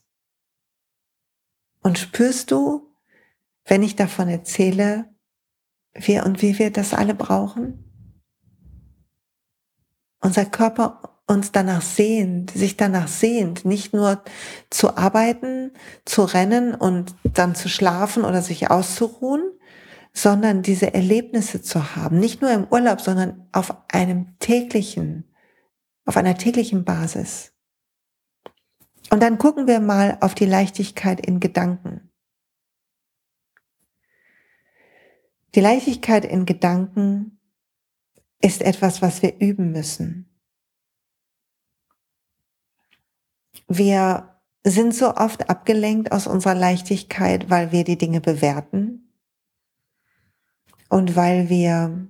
Und 1.82 1.98
spürst 1.98 2.50
du, 2.50 2.94
wenn 3.64 3.82
ich 3.82 3.96
davon 3.96 4.28
erzähle, 4.28 5.08
wie 5.94 6.20
und 6.20 6.42
wie 6.42 6.58
wir 6.58 6.70
das 6.70 6.92
alle 6.92 7.14
brauchen? 7.14 7.84
Unser 10.20 10.44
Körper 10.44 11.19
uns 11.30 11.52
danach 11.52 11.80
sehnt, 11.80 12.50
sich 12.50 12.76
danach 12.76 13.06
sehnt, 13.06 13.64
nicht 13.64 13.94
nur 13.94 14.24
zu 14.68 14.96
arbeiten, 14.96 15.70
zu 16.04 16.22
rennen 16.22 16.74
und 16.74 17.14
dann 17.22 17.54
zu 17.54 17.68
schlafen 17.68 18.24
oder 18.24 18.42
sich 18.42 18.68
auszuruhen, 18.68 19.52
sondern 20.12 20.62
diese 20.62 20.92
Erlebnisse 20.92 21.62
zu 21.62 21.94
haben, 21.94 22.18
nicht 22.18 22.42
nur 22.42 22.50
im 22.50 22.66
Urlaub, 22.68 23.00
sondern 23.00 23.46
auf 23.52 23.72
einem 23.92 24.36
täglichen, 24.40 25.32
auf 26.04 26.16
einer 26.16 26.36
täglichen 26.36 26.84
Basis. 26.84 27.52
Und 29.10 29.22
dann 29.22 29.38
gucken 29.38 29.68
wir 29.68 29.78
mal 29.78 30.18
auf 30.20 30.34
die 30.34 30.46
Leichtigkeit 30.46 31.24
in 31.24 31.38
Gedanken. 31.38 32.10
Die 35.54 35.60
Leichtigkeit 35.60 36.24
in 36.24 36.44
Gedanken 36.44 37.38
ist 38.42 38.62
etwas, 38.62 39.00
was 39.00 39.22
wir 39.22 39.38
üben 39.38 39.70
müssen. 39.70 40.29
Wir 43.72 44.34
sind 44.64 44.96
so 44.96 45.14
oft 45.14 45.48
abgelenkt 45.48 46.10
aus 46.10 46.26
unserer 46.26 46.56
Leichtigkeit, 46.56 47.50
weil 47.50 47.70
wir 47.70 47.84
die 47.84 47.96
Dinge 47.96 48.20
bewerten 48.20 49.12
und 50.88 51.14
weil 51.14 51.48
wir 51.48 52.08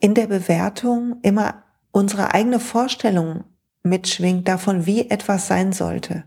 in 0.00 0.14
der 0.14 0.26
Bewertung 0.26 1.20
immer 1.22 1.62
unsere 1.92 2.34
eigene 2.34 2.58
Vorstellung 2.58 3.44
mitschwingt 3.84 4.48
davon, 4.48 4.84
wie 4.84 5.08
etwas 5.08 5.46
sein 5.46 5.72
sollte, 5.72 6.24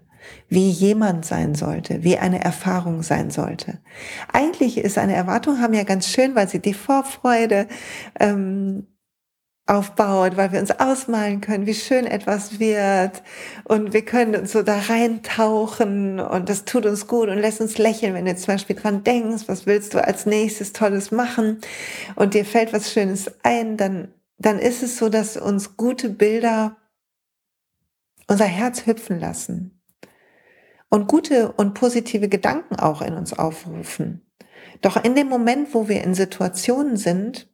wie 0.48 0.70
jemand 0.70 1.25
sein 1.25 1.56
sollte, 1.56 2.06
wie 2.06 2.18
eine 2.18 2.42
Erfahrung 2.42 3.04
sein 3.04 3.32
sollte. 3.32 3.82
Eigentlich 4.32 4.78
ist 4.78 4.98
eine 4.98 5.13
Erwartung 5.13 5.60
haben 5.60 5.74
ja 5.74 5.84
ganz 5.84 6.08
schön, 6.08 6.36
weil 6.36 6.48
sie 6.48 6.62
die 6.62 6.74
Vorfreude 6.74 7.68
ähm, 8.18 8.88
aufbaut, 9.70 10.36
weil 10.36 10.52
wir 10.52 10.60
uns 10.60 10.72
ausmalen 10.72 11.42
können, 11.42 11.66
wie 11.66 11.74
schön 11.74 12.08
etwas 12.08 12.60
wird. 12.60 13.22
Und 13.66 13.94
wir 13.94 14.04
können 14.04 14.36
uns 14.36 14.52
so 14.52 14.64
da 14.64 14.80
reintauchen 14.80 16.20
und 16.20 16.50
das 16.50 16.66
tut 16.66 16.86
uns 16.86 17.08
gut 17.08 17.30
und 17.30 17.38
lässt 17.38 17.62
uns 17.62 17.78
lächeln, 17.78 18.14
wenn 18.14 18.26
du 18.26 18.36
zum 18.36 18.56
Beispiel 18.56 18.76
dran 18.76 19.04
denkst, 19.04 19.44
was 19.48 19.66
willst 19.66 19.94
du 19.94 20.04
als 20.04 20.26
nächstes 20.26 20.74
Tolles 20.74 21.12
machen? 21.12 21.60
Und 22.16 22.34
dir 22.34 22.46
fällt 22.46 22.74
was 22.74 22.92
Schönes 22.92 23.32
ein, 23.44 23.78
dann, 23.78 24.14
dann 24.38 24.60
ist 24.60 24.82
es 24.82 24.98
so, 24.98 25.10
dass 25.10 25.38
uns 25.38 25.78
gute 25.78 26.10
Bilder 26.10 26.78
unser 28.28 28.46
Herz 28.46 28.86
hüpfen 28.86 29.20
lassen. 29.20 29.82
Und 30.90 31.08
gute 31.08 31.52
und 31.52 31.76
positive 31.76 32.30
Gedanken 32.30 32.76
auch 32.78 33.04
in 33.04 33.14
uns 33.14 33.38
aufrufen. 33.38 34.26
Doch 34.82 35.04
in 35.04 35.14
dem 35.14 35.28
Moment, 35.28 35.74
wo 35.74 35.88
wir 35.88 36.04
in 36.04 36.16
Situationen 36.16 36.98
sind, 36.98 37.49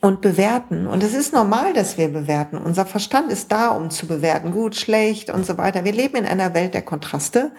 und 0.00 0.20
bewerten. 0.20 0.86
Und 0.86 1.02
es 1.02 1.14
ist 1.14 1.32
normal, 1.32 1.72
dass 1.72 1.98
wir 1.98 2.08
bewerten. 2.08 2.58
Unser 2.58 2.86
Verstand 2.86 3.32
ist 3.32 3.52
da, 3.52 3.68
um 3.68 3.90
zu 3.90 4.06
bewerten, 4.06 4.52
gut, 4.52 4.76
schlecht 4.76 5.30
und 5.30 5.46
so 5.46 5.58
weiter. 5.58 5.84
Wir 5.84 5.92
leben 5.92 6.16
in 6.16 6.26
einer 6.26 6.54
Welt 6.54 6.74
der 6.74 6.82
Kontraste. 6.82 7.52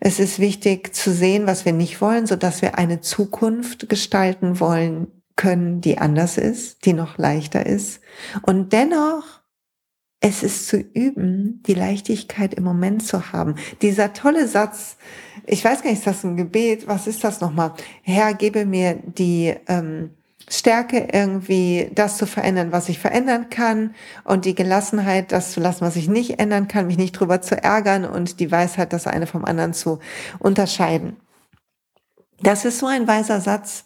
Es 0.00 0.20
ist 0.20 0.38
wichtig 0.38 0.94
zu 0.94 1.10
sehen, 1.10 1.46
was 1.46 1.64
wir 1.64 1.72
nicht 1.72 2.00
wollen, 2.00 2.26
so 2.26 2.36
dass 2.36 2.62
wir 2.62 2.78
eine 2.78 3.00
Zukunft 3.00 3.88
gestalten 3.88 4.60
wollen 4.60 5.08
können, 5.36 5.80
die 5.80 5.98
anders 5.98 6.38
ist, 6.38 6.84
die 6.84 6.92
noch 6.92 7.18
leichter 7.18 7.66
ist. 7.66 8.00
Und 8.42 8.72
dennoch 8.72 9.38
es 10.20 10.42
ist 10.42 10.66
zu 10.66 10.78
üben, 10.78 11.62
die 11.66 11.74
Leichtigkeit 11.74 12.54
im 12.54 12.64
Moment 12.64 13.06
zu 13.06 13.32
haben. 13.32 13.54
Dieser 13.82 14.12
tolle 14.12 14.48
Satz, 14.48 14.96
ich 15.46 15.64
weiß 15.64 15.82
gar 15.82 15.90
nicht, 15.90 16.00
ist 16.00 16.08
das 16.08 16.24
ein 16.24 16.36
Gebet? 16.36 16.88
Was 16.88 17.06
ist 17.06 17.22
das 17.22 17.40
nochmal? 17.40 17.74
Herr, 18.02 18.34
gebe 18.34 18.66
mir 18.66 18.94
die 18.94 19.54
ähm, 19.68 20.10
Stärke 20.50 21.08
irgendwie 21.12 21.90
das 21.94 22.16
zu 22.16 22.26
verändern, 22.26 22.72
was 22.72 22.88
ich 22.88 22.98
verändern 22.98 23.50
kann 23.50 23.94
und 24.24 24.44
die 24.44 24.54
Gelassenheit, 24.54 25.32
das 25.32 25.52
zu 25.52 25.60
lassen, 25.60 25.82
was 25.82 25.96
ich 25.96 26.08
nicht 26.08 26.38
ändern 26.38 26.68
kann, 26.68 26.86
mich 26.86 26.96
nicht 26.96 27.12
drüber 27.12 27.42
zu 27.42 27.62
ärgern 27.62 28.04
und 28.04 28.40
die 28.40 28.50
Weisheit, 28.50 28.92
das 28.92 29.06
eine 29.06 29.26
vom 29.26 29.44
anderen 29.44 29.74
zu 29.74 29.98
unterscheiden. 30.38 31.16
Das 32.40 32.64
ist 32.64 32.78
so 32.78 32.86
ein 32.86 33.06
weiser 33.06 33.40
Satz 33.40 33.84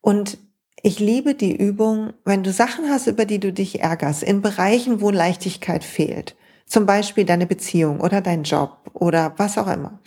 und 0.00 0.38
ich 0.82 1.00
liebe 1.00 1.34
die 1.34 1.56
Übung, 1.56 2.12
wenn 2.24 2.44
du 2.44 2.52
Sachen 2.52 2.88
hast, 2.88 3.08
über 3.08 3.24
die 3.24 3.40
du 3.40 3.52
dich 3.52 3.80
ärgerst, 3.80 4.22
in 4.22 4.42
Bereichen, 4.42 5.00
wo 5.00 5.10
Leichtigkeit 5.10 5.82
fehlt. 5.82 6.36
Zum 6.66 6.86
Beispiel 6.86 7.24
deine 7.24 7.46
Beziehung 7.46 8.00
oder 8.00 8.20
dein 8.20 8.44
Job 8.44 8.78
oder 8.92 9.34
was 9.38 9.58
auch 9.58 9.66
immer. 9.66 9.98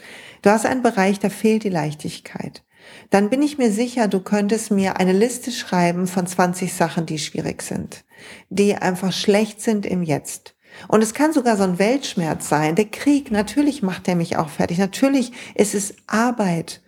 Du 0.41 0.50
hast 0.50 0.65
einen 0.65 0.81
Bereich, 0.81 1.20
da 1.20 1.29
fehlt 1.29 1.63
die 1.63 1.70
Leichtigkeit 1.70 2.63
dann 3.10 3.29
bin 3.29 3.41
ich 3.41 3.57
mir 3.57 3.71
sicher, 3.71 4.07
du 4.07 4.19
könntest 4.19 4.71
mir 4.71 4.98
eine 4.98 5.13
Liste 5.13 5.51
schreiben 5.51 6.07
von 6.07 6.27
20 6.27 6.74
Sachen, 6.74 7.05
die 7.05 7.19
schwierig 7.19 7.62
sind, 7.62 8.03
die 8.50 8.75
einfach 8.75 9.12
schlecht 9.12 9.62
sind 9.62 9.86
im 9.86 10.03
Jetzt. 10.03 10.55
Und 10.88 11.03
es 11.03 11.13
kann 11.13 11.33
sogar 11.33 11.57
so 11.57 11.63
ein 11.63 11.79
Weltschmerz 11.79 12.48
sein. 12.48 12.75
Der 12.75 12.86
Krieg, 12.86 13.31
natürlich 13.31 13.83
macht 13.83 14.07
er 14.07 14.15
mich 14.15 14.38
auch 14.38 14.50
fertig. 14.50 14.77
Natürlich 14.77 15.31
ist 15.55 15.75
es 15.75 15.95
Arbeit 16.07 16.81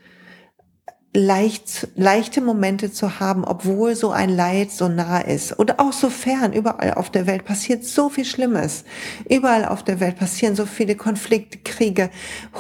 leicht, 1.14 1.90
leichte 1.96 2.42
Momente 2.42 2.92
zu 2.92 3.20
haben, 3.20 3.46
obwohl 3.46 3.96
so 3.96 4.12
ein 4.12 4.30
Leid 4.30 4.72
so 4.72 4.88
nah 4.88 5.20
ist 5.20 5.60
oder 5.60 5.80
auch 5.80 5.94
so 5.94 6.10
fern. 6.10 6.54
Überall 6.54 6.96
auf 6.96 7.12
der 7.12 7.28
Welt 7.28 7.46
passiert 7.46 7.86
so 7.86 8.10
viel 8.10 8.26
Schlimmes. 8.26 8.84
Überall 9.30 9.66
auf 9.66 9.84
der 9.84 10.00
Welt 10.00 10.18
passieren 10.18 10.56
so 10.56 10.66
viele 10.66 10.96
Konflikte, 10.96 11.60
Kriege, 11.60 12.10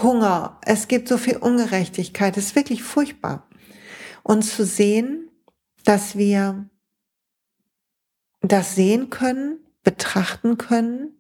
Hunger. 0.01 0.59
Es 0.65 0.87
gibt 0.87 1.07
so 1.07 1.17
viel 1.17 1.37
Ungerechtigkeit. 1.37 2.37
Es 2.37 2.47
ist 2.47 2.55
wirklich 2.55 2.83
furchtbar. 2.83 3.47
Und 4.21 4.43
zu 4.43 4.65
sehen, 4.65 5.29
dass 5.83 6.15
wir 6.15 6.69
das 8.41 8.75
sehen 8.75 9.09
können, 9.09 9.57
betrachten 9.83 10.57
können 10.57 11.11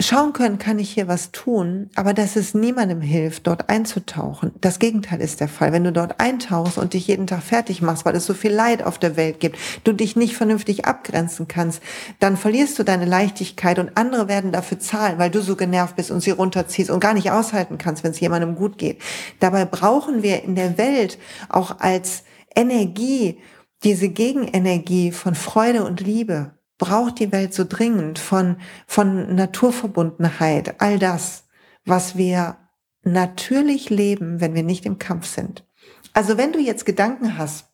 schauen 0.00 0.32
können, 0.32 0.58
kann 0.58 0.80
ich 0.80 0.90
hier 0.90 1.06
was 1.06 1.30
tun, 1.30 1.88
aber 1.94 2.14
dass 2.14 2.34
es 2.34 2.52
niemandem 2.52 3.00
hilft, 3.00 3.46
dort 3.46 3.70
einzutauchen. 3.70 4.52
Das 4.60 4.80
Gegenteil 4.80 5.20
ist 5.20 5.40
der 5.40 5.46
Fall. 5.46 5.72
Wenn 5.72 5.84
du 5.84 5.92
dort 5.92 6.18
eintauchst 6.18 6.78
und 6.78 6.94
dich 6.94 7.06
jeden 7.06 7.28
Tag 7.28 7.42
fertig 7.42 7.80
machst, 7.80 8.04
weil 8.04 8.16
es 8.16 8.26
so 8.26 8.34
viel 8.34 8.52
Leid 8.52 8.82
auf 8.82 8.98
der 8.98 9.16
Welt 9.16 9.38
gibt, 9.38 9.56
du 9.84 9.92
dich 9.92 10.16
nicht 10.16 10.34
vernünftig 10.36 10.84
abgrenzen 10.84 11.46
kannst, 11.46 11.80
dann 12.18 12.36
verlierst 12.36 12.76
du 12.78 12.82
deine 12.82 13.04
Leichtigkeit 13.04 13.78
und 13.78 13.96
andere 13.96 14.26
werden 14.26 14.50
dafür 14.50 14.80
zahlen, 14.80 15.18
weil 15.18 15.30
du 15.30 15.40
so 15.40 15.54
genervt 15.54 15.94
bist 15.94 16.10
und 16.10 16.20
sie 16.20 16.32
runterziehst 16.32 16.90
und 16.90 16.98
gar 16.98 17.14
nicht 17.14 17.30
aushalten 17.30 17.78
kannst, 17.78 18.02
wenn 18.02 18.10
es 18.10 18.20
jemandem 18.20 18.56
gut 18.56 18.78
geht. 18.78 19.00
Dabei 19.38 19.64
brauchen 19.64 20.24
wir 20.24 20.42
in 20.42 20.56
der 20.56 20.76
Welt 20.76 21.18
auch 21.48 21.78
als 21.78 22.24
Energie 22.56 23.38
diese 23.84 24.08
Gegenenergie 24.08 25.12
von 25.12 25.36
Freude 25.36 25.84
und 25.84 26.00
Liebe 26.00 26.54
braucht 26.78 27.18
die 27.20 27.32
Welt 27.32 27.54
so 27.54 27.64
dringend 27.68 28.18
von, 28.18 28.56
von 28.86 29.34
Naturverbundenheit, 29.34 30.80
all 30.80 30.98
das, 30.98 31.44
was 31.84 32.16
wir 32.16 32.56
natürlich 33.02 33.90
leben, 33.90 34.40
wenn 34.40 34.54
wir 34.54 34.62
nicht 34.62 34.86
im 34.86 34.98
Kampf 34.98 35.26
sind. 35.26 35.64
Also 36.12 36.36
wenn 36.36 36.52
du 36.52 36.58
jetzt 36.58 36.86
Gedanken 36.86 37.38
hast, 37.38 37.66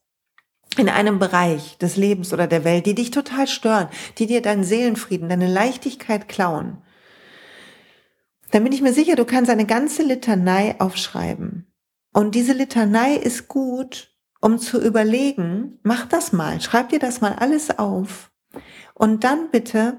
in 0.76 0.88
einem 0.88 1.18
Bereich 1.18 1.78
des 1.78 1.96
Lebens 1.96 2.32
oder 2.32 2.46
der 2.46 2.64
Welt, 2.64 2.86
die 2.86 2.94
dich 2.94 3.10
total 3.10 3.48
stören, 3.48 3.88
die 4.18 4.26
dir 4.26 4.40
deinen 4.40 4.64
Seelenfrieden, 4.64 5.28
deine 5.28 5.48
Leichtigkeit 5.48 6.28
klauen, 6.28 6.78
dann 8.50 8.64
bin 8.64 8.72
ich 8.72 8.82
mir 8.82 8.92
sicher, 8.92 9.16
du 9.16 9.24
kannst 9.24 9.50
eine 9.50 9.66
ganze 9.66 10.02
Litanei 10.02 10.76
aufschreiben. 10.80 11.72
Und 12.12 12.34
diese 12.34 12.52
Litanei 12.52 13.14
ist 13.14 13.48
gut, 13.48 14.14
um 14.40 14.58
zu 14.58 14.80
überlegen, 14.80 15.78
mach 15.82 16.06
das 16.06 16.32
mal, 16.32 16.60
schreib 16.60 16.88
dir 16.88 16.98
das 16.98 17.20
mal 17.20 17.34
alles 17.34 17.78
auf 17.78 18.29
und 18.94 19.24
dann 19.24 19.50
bitte, 19.50 19.98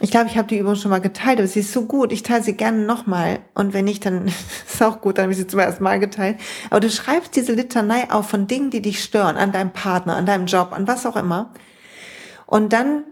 ich 0.00 0.10
glaube, 0.10 0.28
ich 0.28 0.38
habe 0.38 0.48
die 0.48 0.58
Übung 0.58 0.76
schon 0.76 0.90
mal 0.90 1.00
geteilt, 1.00 1.38
aber 1.38 1.46
sie 1.46 1.60
ist 1.60 1.72
so 1.72 1.86
gut, 1.86 2.12
ich 2.12 2.22
teile 2.22 2.42
sie 2.42 2.56
gerne 2.56 2.84
nochmal. 2.84 3.40
Und 3.54 3.72
wenn 3.72 3.84
nicht, 3.84 4.06
dann 4.06 4.26
ist 4.66 4.82
auch 4.82 5.00
gut, 5.00 5.18
dann 5.18 5.24
habe 5.24 5.32
ich 5.32 5.38
sie 5.38 5.46
zum 5.46 5.60
ersten 5.60 5.84
Mal 5.84 6.00
geteilt. 6.00 6.38
Aber 6.70 6.80
du 6.80 6.90
schreibst 6.90 7.36
diese 7.36 7.52
Litanei 7.52 8.10
auf 8.10 8.28
von 8.28 8.46
Dingen, 8.46 8.70
die 8.70 8.82
dich 8.82 9.02
stören, 9.02 9.36
an 9.36 9.52
deinem 9.52 9.72
Partner, 9.72 10.16
an 10.16 10.26
deinem 10.26 10.46
Job, 10.46 10.72
an 10.72 10.86
was 10.86 11.04
auch 11.04 11.16
immer. 11.16 11.52
Und 12.46 12.72
dann 12.72 13.04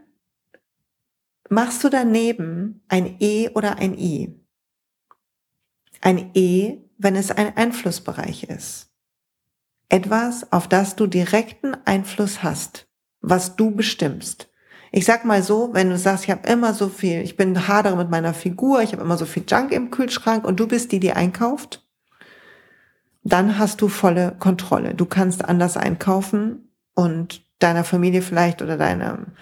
machst 1.49 1.85
du 1.85 1.89
daneben 1.89 2.83
ein 2.89 3.17
E 3.21 3.51
oder 3.51 3.77
ein 3.77 3.99
I. 3.99 4.35
Ein 6.01 6.31
E, 6.35 6.79
wenn 6.97 7.17
es 7.17 7.31
ein 7.31 7.57
Einflussbereich 7.57 8.45
ist. 8.45 8.91
Etwas, 9.89 10.51
auf 10.53 10.69
das 10.69 10.97
du 10.97 11.07
direkten 11.07 11.77
Einfluss 11.85 12.43
hast, 12.43 12.87
was 13.21 13.57
du 13.57 13.71
bestimmst. 13.73 14.50
Ich 14.93 15.05
sag 15.05 15.25
mal 15.25 15.43
so, 15.43 15.71
wenn 15.73 15.91
du 15.91 15.99
sagst, 15.99 16.25
ich 16.25 16.31
habe 16.31 16.49
immer 16.49 16.75
so 16.75 16.89
viel, 16.89 17.21
ich 17.23 17.37
bin 17.37 17.69
hadere 17.69 17.97
mit 17.97 18.11
meiner 18.11 18.35
Figur, 18.35 18.83
ich 18.83 18.93
habe 18.93 19.03
immer 19.03 19.17
so 19.17 19.25
viel 19.25 19.45
Junk 19.47 19.71
im 19.73 19.91
Kühlschrank 19.91 20.45
und 20.45 20.59
du 20.59 20.67
bist 20.67 20.91
die, 20.91 21.01
die 21.01 21.13
einkauft, 21.13 21.87
dann 23.23 23.59
hast 23.59 23.81
du 23.81 23.89
volle 23.89 24.35
Kontrolle. 24.39 24.95
Du 24.95 25.07
kannst 25.07 25.45
anders 25.45 25.77
einkaufen 25.77 26.73
und 26.95 27.43
deiner 27.61 27.85
Familie 27.85 28.23
vielleicht 28.23 28.63
oder 28.63 28.77
deinen 28.77 29.33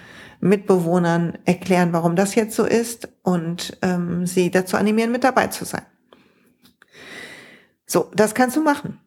Mitbewohnern 0.41 1.39
erklären, 1.45 1.93
warum 1.93 2.15
das 2.15 2.35
jetzt 2.35 2.55
so 2.55 2.65
ist 2.65 3.09
und 3.23 3.79
ähm, 3.83 4.27
sie 4.27 4.51
dazu 4.51 4.77
animieren, 4.77 5.13
mit 5.13 5.25
dabei 5.25 5.47
zu 5.47 5.65
sein. 5.65 5.83
So, 7.87 8.11
das 8.15 8.35
kannst 8.35 8.57
du 8.57 8.63
machen. 8.63 9.01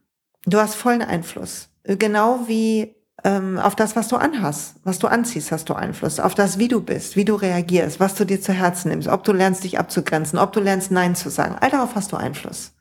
Du 0.46 0.58
hast 0.58 0.76
vollen 0.76 1.04
Einfluss. 1.04 1.70
Genau 1.84 2.48
wie 2.48 2.96
ähm, 3.24 3.60
auf 3.60 3.76
das, 3.76 3.96
was 3.96 4.08
du 4.08 4.16
anhast, 4.16 4.76
was 4.84 5.00
du 5.00 5.08
anziehst, 5.08 5.52
hast 5.52 5.70
du 5.70 5.74
Einfluss. 5.74 6.20
Auf 6.20 6.34
das, 6.34 6.58
wie 6.58 6.68
du 6.68 6.82
bist, 6.82 7.16
wie 7.16 7.26
du 7.26 7.36
reagierst, 7.36 8.00
was 8.00 8.16
du 8.16 8.26
dir 8.26 8.42
zu 8.42 8.54
Herzen 8.54 8.90
nimmst, 8.90 9.08
ob 9.08 9.24
du 9.24 9.32
lernst, 9.32 9.64
dich 9.64 9.80
abzugrenzen, 9.80 10.40
ob 10.40 10.54
du 10.54 10.60
lernst, 10.60 10.92
Nein 10.92 11.16
zu 11.16 11.30
sagen. 11.30 11.56
All 11.60 11.70
darauf 11.70 11.96
hast 11.96 12.12
du 12.12 12.18
Einfluss. 12.18 12.74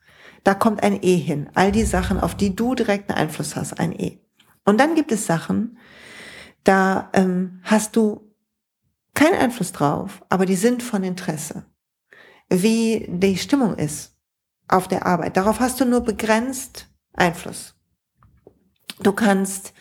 Da 0.44 0.54
kommt 0.54 0.82
ein 0.82 1.02
E 1.02 1.16
hin. 1.16 1.50
All 1.54 1.72
die 1.72 1.84
Sachen, 1.84 2.18
auf 2.18 2.34
die 2.34 2.56
du 2.56 2.74
direkten 2.74 3.12
Einfluss 3.12 3.56
hast, 3.56 3.78
ein 3.78 3.92
E. 3.92 4.18
Und 4.64 4.78
dann 4.78 4.94
gibt 4.94 5.12
es 5.12 5.26
Sachen, 5.26 5.78
da 6.64 7.10
ähm, 7.12 7.60
hast 7.62 7.96
du 7.96 8.32
keinen 9.14 9.38
Einfluss 9.38 9.72
drauf, 9.72 10.22
aber 10.28 10.46
die 10.46 10.56
sind 10.56 10.82
von 10.82 11.04
Interesse. 11.04 11.64
Wie 12.48 13.06
die 13.08 13.36
Stimmung 13.36 13.74
ist 13.76 14.16
auf 14.68 14.88
der 14.88 15.06
Arbeit. 15.06 15.36
Darauf 15.36 15.60
hast 15.60 15.80
du 15.80 15.84
nur 15.84 16.00
begrenzt 16.00 16.88
Einfluss. 17.12 17.74
Du 19.02 19.12
kannst 19.12 19.72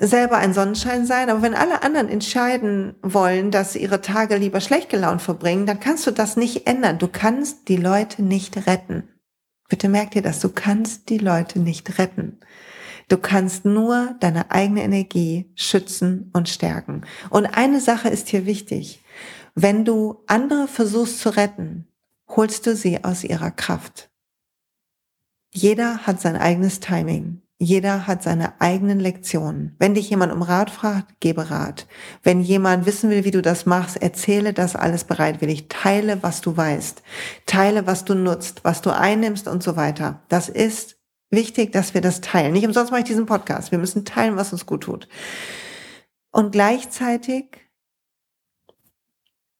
selber 0.00 0.38
ein 0.38 0.54
Sonnenschein 0.54 1.06
sein, 1.06 1.30
aber 1.30 1.42
wenn 1.42 1.54
alle 1.54 1.82
anderen 1.82 2.08
entscheiden 2.08 2.96
wollen, 3.02 3.50
dass 3.50 3.72
sie 3.72 3.82
ihre 3.82 4.00
Tage 4.00 4.36
lieber 4.36 4.60
schlecht 4.60 4.88
gelaunt 4.88 5.22
verbringen, 5.22 5.66
dann 5.66 5.80
kannst 5.80 6.06
du 6.06 6.10
das 6.10 6.36
nicht 6.36 6.66
ändern. 6.66 6.98
Du 6.98 7.08
kannst 7.08 7.68
die 7.68 7.76
Leute 7.76 8.22
nicht 8.22 8.66
retten. 8.66 9.08
Bitte 9.68 9.88
merk 9.88 10.10
dir 10.10 10.22
das, 10.22 10.40
du 10.40 10.48
kannst 10.48 11.08
die 11.08 11.18
Leute 11.18 11.58
nicht 11.58 11.98
retten. 11.98 12.40
Du 13.08 13.18
kannst 13.18 13.64
nur 13.64 14.16
deine 14.20 14.50
eigene 14.50 14.82
Energie 14.82 15.50
schützen 15.54 16.30
und 16.32 16.48
stärken. 16.48 17.02
Und 17.30 17.46
eine 17.46 17.80
Sache 17.80 18.08
ist 18.08 18.28
hier 18.28 18.46
wichtig. 18.46 19.02
Wenn 19.54 19.84
du 19.84 20.22
andere 20.26 20.66
versuchst 20.68 21.20
zu 21.20 21.36
retten, 21.36 21.86
holst 22.28 22.66
du 22.66 22.74
sie 22.74 23.04
aus 23.04 23.22
ihrer 23.22 23.50
Kraft. 23.50 24.10
Jeder 25.52 25.98
hat 26.06 26.20
sein 26.20 26.36
eigenes 26.36 26.80
Timing. 26.80 27.43
Jeder 27.58 28.08
hat 28.08 28.22
seine 28.22 28.60
eigenen 28.60 28.98
Lektionen. 28.98 29.76
Wenn 29.78 29.94
dich 29.94 30.10
jemand 30.10 30.32
um 30.32 30.42
Rat 30.42 30.70
fragt, 30.70 31.20
gebe 31.20 31.50
Rat. 31.50 31.86
Wenn 32.22 32.40
jemand 32.40 32.84
wissen 32.84 33.10
will, 33.10 33.24
wie 33.24 33.30
du 33.30 33.42
das 33.42 33.64
machst, 33.64 34.02
erzähle 34.02 34.52
das 34.52 34.74
alles 34.74 35.04
bereitwillig. 35.04 35.68
Teile, 35.68 36.22
was 36.22 36.40
du 36.40 36.56
weißt. 36.56 37.02
Teile, 37.46 37.86
was 37.86 38.04
du 38.04 38.14
nutzt, 38.14 38.64
was 38.64 38.82
du 38.82 38.90
einnimmst 38.90 39.46
und 39.46 39.62
so 39.62 39.76
weiter. 39.76 40.22
Das 40.28 40.48
ist 40.48 40.96
wichtig, 41.30 41.70
dass 41.70 41.94
wir 41.94 42.00
das 42.00 42.20
teilen. 42.20 42.52
Nicht 42.52 42.66
umsonst 42.66 42.90
mache 42.90 43.02
ich 43.02 43.06
diesen 43.06 43.26
Podcast. 43.26 43.70
Wir 43.70 43.78
müssen 43.78 44.04
teilen, 44.04 44.36
was 44.36 44.52
uns 44.52 44.66
gut 44.66 44.82
tut. 44.82 45.08
Und 46.32 46.50
gleichzeitig 46.50 47.60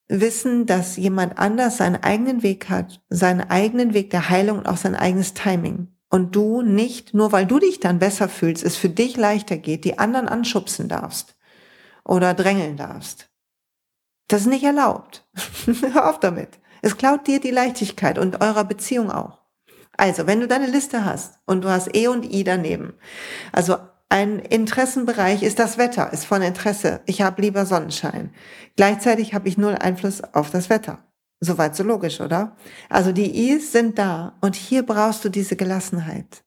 wissen, 0.09 0.67
dass 0.67 0.97
jemand 0.97 1.39
anders 1.39 1.77
seinen 1.77 2.03
eigenen 2.03 2.43
Weg 2.43 2.69
hat, 2.69 3.03
seinen 3.09 3.43
eigenen 3.43 3.95
Weg 3.95 4.11
der 4.11 4.31
Heilung 4.31 4.59
und 4.59 4.67
auch 4.67 4.77
sein 4.77 4.97
eigenes 4.97 5.33
Timing 5.35 5.94
und 6.15 6.37
du 6.37 6.63
nicht, 6.63 7.13
nur 7.13 7.33
weil 7.33 7.45
du 7.45 7.59
dich 7.59 7.81
dann 7.81 7.99
besser 7.99 8.29
fühlst, 8.29 8.63
es 8.63 8.77
für 8.77 8.89
dich 8.89 9.17
leichter 9.17 9.57
geht, 9.57 9.85
die 9.85 9.99
anderen 9.99 10.29
anschubsen 10.29 10.89
darfst 10.89 11.35
oder 12.05 12.35
drängeln 12.35 12.77
darfst. 12.77 13.31
Das 14.29 14.43
ist 14.43 14.47
nicht 14.47 14.63
erlaubt. 14.63 15.27
Hör 15.93 16.09
auf 16.09 16.21
damit. 16.21 16.61
Es 16.83 16.97
klaut 16.97 17.27
dir 17.27 17.41
die 17.41 17.51
Leichtigkeit 17.51 18.21
und 18.21 18.41
eurer 18.41 18.63
Beziehung 18.63 19.11
auch. 19.11 19.41
Also, 19.97 20.29
wenn 20.29 20.39
du 20.39 20.47
deine 20.47 20.69
Liste 20.69 21.05
hast 21.05 21.41
und 21.47 21.65
du 21.65 21.69
hast 21.69 21.97
E 21.97 22.07
und 22.07 22.25
I 22.33 22.45
daneben, 22.45 22.95
also 23.51 23.79
ein 24.09 24.39
Interessenbereich 24.39 25.43
ist 25.43 25.59
das 25.59 25.79
Wetter, 25.79 26.13
ist 26.13 26.27
von 26.27 26.43
Interesse. 26.43 27.01
Ich 27.07 27.23
habe 27.23 27.43
lieber 27.43 27.67
Sonnenschein. 27.67 28.33
Gleichzeitig 28.77 29.35
habe 29.35 29.49
ich 29.49 29.59
null 29.59 29.75
Einfluss 29.75 30.23
auf 30.23 30.53
das 30.53 30.71
Wetter. 30.71 31.03
Soweit 31.41 31.77
so 31.77 31.83
logisch, 31.83 32.21
oder? 32.21 32.57
Also 32.89 33.13
die 33.13 33.51
Is 33.51 33.73
sind 33.73 33.99
da 33.99 34.37
und 34.41 34.57
hier 34.57 34.83
brauchst 34.83 35.25
du 35.25 35.29
diese 35.29 35.57
Gelassenheit. 35.57 36.45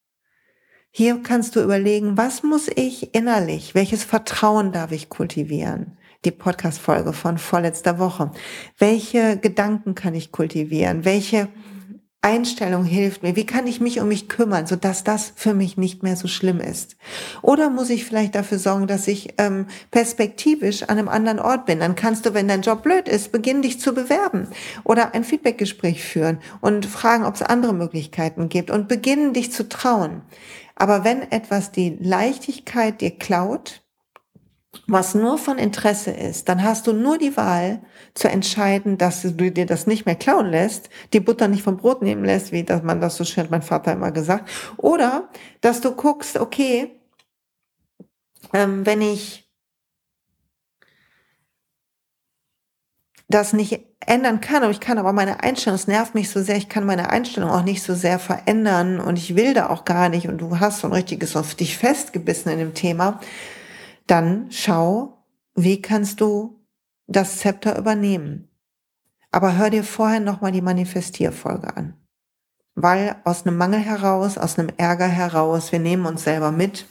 Hier 0.91 1.21
kannst 1.21 1.55
du 1.55 1.61
überlegen, 1.61 2.17
was 2.17 2.41
muss 2.41 2.69
ich 2.73 3.13
innerlich, 3.13 3.75
welches 3.75 4.03
Vertrauen 4.03 4.71
darf 4.71 4.91
ich 4.91 5.09
kultivieren? 5.09 5.97
Die 6.25 6.31
Podcast-Folge 6.31 7.13
von 7.13 7.37
vorletzter 7.37 7.99
Woche. 7.99 8.31
Welche 8.79 9.37
Gedanken 9.37 9.93
kann 9.93 10.15
ich 10.15 10.31
kultivieren? 10.31 11.05
Welche 11.05 11.49
Einstellung 12.27 12.83
hilft 12.83 13.23
mir? 13.23 13.37
Wie 13.37 13.45
kann 13.45 13.67
ich 13.67 13.79
mich 13.79 14.01
um 14.01 14.09
mich 14.09 14.27
kümmern, 14.27 14.67
sodass 14.67 15.05
das 15.05 15.31
für 15.33 15.53
mich 15.53 15.77
nicht 15.77 16.03
mehr 16.03 16.17
so 16.17 16.27
schlimm 16.27 16.59
ist? 16.59 16.97
Oder 17.41 17.69
muss 17.69 17.89
ich 17.89 18.03
vielleicht 18.03 18.35
dafür 18.35 18.59
sorgen, 18.59 18.85
dass 18.85 19.07
ich 19.07 19.35
ähm, 19.37 19.67
perspektivisch 19.91 20.83
an 20.83 20.97
einem 20.97 21.07
anderen 21.07 21.39
Ort 21.39 21.65
bin? 21.65 21.79
Dann 21.79 21.95
kannst 21.95 22.25
du, 22.25 22.33
wenn 22.33 22.49
dein 22.49 22.63
Job 22.63 22.83
blöd 22.83 23.07
ist, 23.07 23.31
beginnen 23.31 23.61
dich 23.61 23.79
zu 23.79 23.93
bewerben 23.93 24.49
oder 24.83 25.15
ein 25.15 25.23
Feedbackgespräch 25.23 26.03
führen 26.03 26.39
und 26.59 26.85
fragen, 26.85 27.23
ob 27.23 27.35
es 27.35 27.43
andere 27.43 27.73
Möglichkeiten 27.73 28.49
gibt 28.49 28.71
und 28.71 28.89
beginnen 28.89 29.31
dich 29.31 29.53
zu 29.53 29.69
trauen. 29.69 30.21
Aber 30.75 31.05
wenn 31.05 31.31
etwas 31.31 31.71
die 31.71 31.97
Leichtigkeit 32.01 32.99
dir 32.99 33.11
klaut, 33.11 33.83
was 34.85 35.15
nur 35.15 35.37
von 35.37 35.57
Interesse 35.57 36.11
ist, 36.11 36.47
dann 36.49 36.63
hast 36.63 36.87
du 36.87 36.93
nur 36.93 37.17
die 37.17 37.35
Wahl 37.35 37.81
zu 38.13 38.29
entscheiden, 38.29 38.97
dass 38.97 39.21
du 39.21 39.51
dir 39.51 39.65
das 39.65 39.87
nicht 39.87 40.05
mehr 40.05 40.15
klauen 40.15 40.47
lässt, 40.47 40.89
die 41.13 41.19
Butter 41.19 41.47
nicht 41.47 41.63
vom 41.63 41.77
Brot 41.77 42.01
nehmen 42.01 42.23
lässt, 42.23 42.51
wie 42.51 42.63
das 42.63 42.83
man 42.83 43.01
das 43.01 43.17
so 43.17 43.23
schön 43.23 43.45
hat 43.45 43.51
mein 43.51 43.61
Vater 43.61 43.93
immer 43.93 44.11
gesagt, 44.11 44.49
oder 44.77 45.29
dass 45.61 45.81
du 45.81 45.91
guckst, 45.91 46.37
okay, 46.37 46.99
ähm, 48.53 48.85
wenn 48.85 49.01
ich 49.01 49.47
das 53.29 53.53
nicht 53.53 53.83
ändern 53.99 54.39
kann, 54.39 54.63
aber 54.63 54.71
ich 54.71 54.79
kann 54.79 54.97
aber 54.97 55.11
meine 55.11 55.43
Einstellung, 55.43 55.75
es 55.75 55.87
nervt 55.87 56.15
mich 56.15 56.29
so 56.29 56.41
sehr, 56.41 56.55
ich 56.55 56.69
kann 56.69 56.85
meine 56.85 57.09
Einstellung 57.09 57.49
auch 57.49 57.63
nicht 57.63 57.83
so 57.83 57.93
sehr 57.93 58.19
verändern 58.19 58.99
und 58.99 59.17
ich 59.17 59.35
will 59.35 59.53
da 59.53 59.69
auch 59.69 59.83
gar 59.83 60.07
nicht 60.07 60.27
und 60.29 60.37
du 60.37 60.59
hast 60.59 60.79
so 60.79 60.87
ein 60.87 60.93
richtiges 60.93 61.35
auf 61.35 61.55
dich 61.55 61.77
festgebissen 61.77 62.51
in 62.51 62.59
dem 62.59 62.73
Thema, 62.73 63.19
dann 64.07 64.47
schau, 64.49 65.23
wie 65.55 65.81
kannst 65.81 66.21
du 66.21 66.59
das 67.07 67.37
Zepter 67.37 67.77
übernehmen? 67.77 68.49
Aber 69.31 69.57
hör 69.57 69.69
dir 69.69 69.83
vorher 69.83 70.19
nochmal 70.19 70.51
die 70.51 70.61
Manifestierfolge 70.61 71.75
an. 71.75 71.93
Weil 72.75 73.15
aus 73.23 73.45
einem 73.45 73.57
Mangel 73.57 73.79
heraus, 73.79 74.37
aus 74.37 74.57
einem 74.57 74.71
Ärger 74.77 75.07
heraus, 75.07 75.71
wir 75.71 75.79
nehmen 75.79 76.05
uns 76.05 76.23
selber 76.23 76.51
mit, 76.51 76.85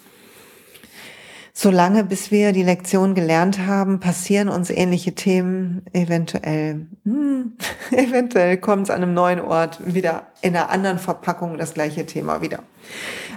solange 1.53 2.05
bis 2.05 2.31
wir 2.31 2.53
die 2.53 2.65
Lektion 2.65 3.15
gelernt 3.15 3.61
haben, 3.61 4.01
passieren 4.01 4.49
uns 4.49 4.69
ähnliche 4.69 5.15
Themen. 5.15 5.83
Eventuell, 5.93 6.87
hm, 7.05 7.57
eventuell 7.93 8.59
kommt 8.59 8.85
es 8.85 8.91
an 8.91 9.03
einem 9.03 9.15
neuen 9.15 9.41
Ort 9.41 9.81
wieder 9.95 10.27
in 10.43 10.55
einer 10.55 10.71
anderen 10.71 10.99
Verpackung 10.99 11.57
das 11.57 11.73
gleiche 11.73 12.05
Thema 12.05 12.43
wieder. 12.43 12.63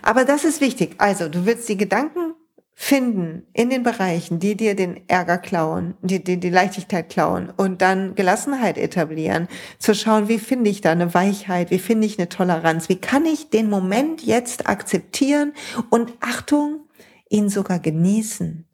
Aber 0.01 0.25
das 0.25 0.43
ist 0.43 0.59
wichtig. 0.59 0.95
Also, 0.97 1.29
du 1.29 1.45
willst 1.45 1.69
die 1.69 1.77
Gedanken 1.77 2.33
finden 2.81 3.45
in 3.51 3.69
den 3.69 3.83
Bereichen, 3.83 4.39
die 4.39 4.55
dir 4.55 4.73
den 4.73 5.01
Ärger 5.09 5.37
klauen, 5.37 5.95
die 6.01 6.23
dir 6.23 6.37
die 6.37 6.49
Leichtigkeit 6.49 7.09
klauen 7.09 7.51
und 7.57 7.81
dann 7.81 8.15
Gelassenheit 8.15 8.77
etablieren, 8.77 9.49
zu 9.79 9.93
schauen, 9.93 10.29
wie 10.29 10.39
finde 10.39 10.69
ich 10.69 10.79
da 10.79 10.93
eine 10.93 11.13
Weichheit, 11.13 11.71
wie 11.71 11.77
finde 11.77 12.07
ich 12.07 12.17
eine 12.17 12.29
Toleranz, 12.29 12.87
wie 12.87 12.95
kann 12.95 13.25
ich 13.25 13.49
den 13.49 13.69
Moment 13.69 14.23
jetzt 14.23 14.69
akzeptieren 14.69 15.51
und 15.89 16.13
Achtung, 16.21 16.85
ihn 17.27 17.49
sogar 17.49 17.79
genießen. 17.79 18.65